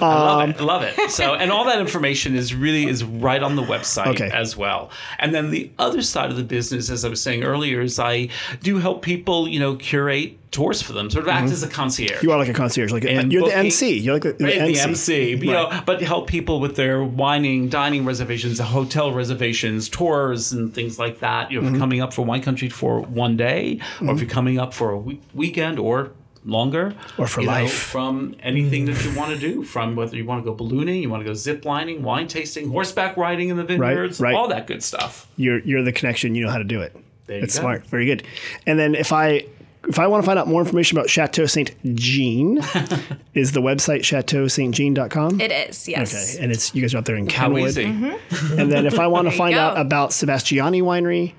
[0.00, 1.10] love it, um, love it.
[1.10, 4.30] So, and all that information is really is right on the website Okay.
[4.32, 4.90] as well.
[5.18, 8.28] And then the other side of the business, as I was saying earlier, is I
[8.62, 12.12] do help people, you know, curate tours for them, sort of act as a concierge.
[12.12, 12.26] Mm-hmm.
[12.26, 12.92] You are like a concierge.
[12.92, 13.98] Like And you're the MC.
[13.98, 14.72] You're like the, the Right, MC.
[14.74, 15.70] the MC, you Right.
[15.72, 21.18] know, but help people with their whining, dining reservations, hotel reservations, tours, and things like
[21.20, 21.50] that.
[21.50, 21.74] You know, if Mm-hmm.
[21.74, 24.90] you're coming up for wine country for one day, or if you're coming up for
[24.90, 26.12] a week- weekend, or
[26.44, 27.72] longer, Or for you know, life.
[27.72, 31.10] from anything that you want to do, from whether you want to go ballooning, you
[31.10, 34.32] want to go zip lining, wine tasting, horseback riding in the vineyards, right.
[34.34, 35.26] all that good stuff.
[35.36, 36.36] You're you're the connection.
[36.36, 36.94] You know how to do it.
[37.26, 37.62] There you That's go.
[37.62, 37.84] smart.
[37.88, 38.22] Very good.
[38.64, 39.46] And then if I
[39.88, 42.58] if I want to find out more information about Chateau Saint Jean,
[43.34, 45.40] is the website chateausaintjean.com?
[45.40, 46.34] It is, yes.
[46.34, 47.68] Okay, and it's you guys are out there in How Kenwood.
[47.68, 47.84] easy.
[47.86, 48.60] Mm-hmm.
[48.60, 49.60] And then if I want to find go.
[49.60, 51.34] out about Sebastiani Winery,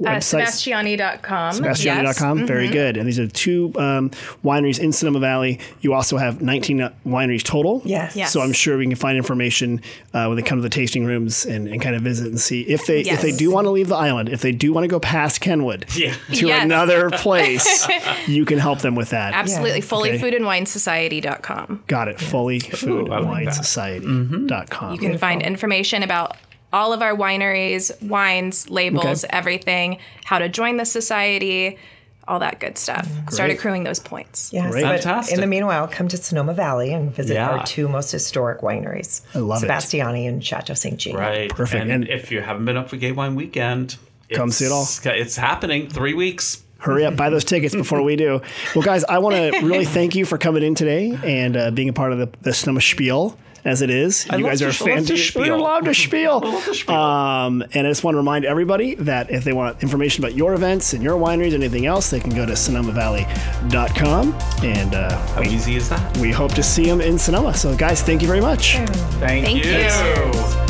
[0.00, 1.54] Uh, website Sebastiani.com.
[1.54, 2.04] Sebastiani.com.
[2.04, 2.20] Yes.
[2.20, 2.46] Mm-hmm.
[2.46, 2.96] Very good.
[2.96, 4.10] And these are two um,
[4.44, 5.58] wineries in Sonoma Valley.
[5.80, 7.82] You also have 19 wineries total.
[7.84, 8.14] Yes.
[8.14, 8.32] Yes.
[8.32, 9.80] So I'm sure we can find information
[10.14, 12.60] uh, when they come to the tasting rooms and, and kind of visit and see
[12.62, 14.88] if they if they do want to leave the island, if they do want to
[14.88, 16.14] go past Kenwood Yeah.
[16.34, 16.64] to Yes.
[16.64, 17.88] another place,
[18.28, 19.34] you can help them with that.
[19.34, 19.78] Absolutely.
[19.78, 19.80] Okay.
[19.80, 21.84] Foleyfoodandwinesociety.com.
[21.86, 22.20] Got it.
[22.20, 23.54] Foley Food I like Wine that.
[23.54, 24.92] Society.com.
[24.92, 26.36] You can find information about
[26.72, 29.36] all of our wineries, wines, labels, Okay.
[29.36, 31.78] everything, how to join the society,
[32.26, 33.08] all that good stuff.
[33.30, 34.50] Start accruing those points.
[34.52, 34.82] Yes, Great.
[34.82, 35.34] but Fantastic.
[35.34, 37.48] in the meanwhile, come to Sonoma Valley and visit Yeah.
[37.50, 39.66] our two most historic wineries, I love it.
[39.66, 41.16] Sebastiani and Chateau Saint Jean.
[41.16, 41.50] Right.
[41.50, 41.82] Perfect.
[41.84, 43.96] And, And- if you haven't been up for Gay Wine Weekend,
[44.30, 44.82] Come see it all.
[44.82, 45.88] it's- It's happening.
[45.88, 46.62] Three weeks.
[46.80, 48.42] Hurry up, buy those tickets before we do.
[48.74, 51.88] Well, guys, I want to really thank you for coming in today and uh, being
[51.88, 53.38] a part of the, the Sonoma Spiel.
[53.64, 55.22] As it is, you guys are I love to fans.
[55.22, 55.42] spiel.
[55.42, 56.40] We love to spiel.
[56.40, 56.94] to spiel.
[56.94, 60.54] Um, and I just want to remind everybody that if they want information about your
[60.54, 64.32] events and your wineries, or anything else, they can go to sonomavalley.com.
[64.64, 66.16] And uh, How easy is that?
[66.18, 67.54] we hope to see them in Sonoma.
[67.54, 68.76] So, guys, thank you very much.
[69.18, 69.72] Thank, Thank you.
[69.72, 70.67] you.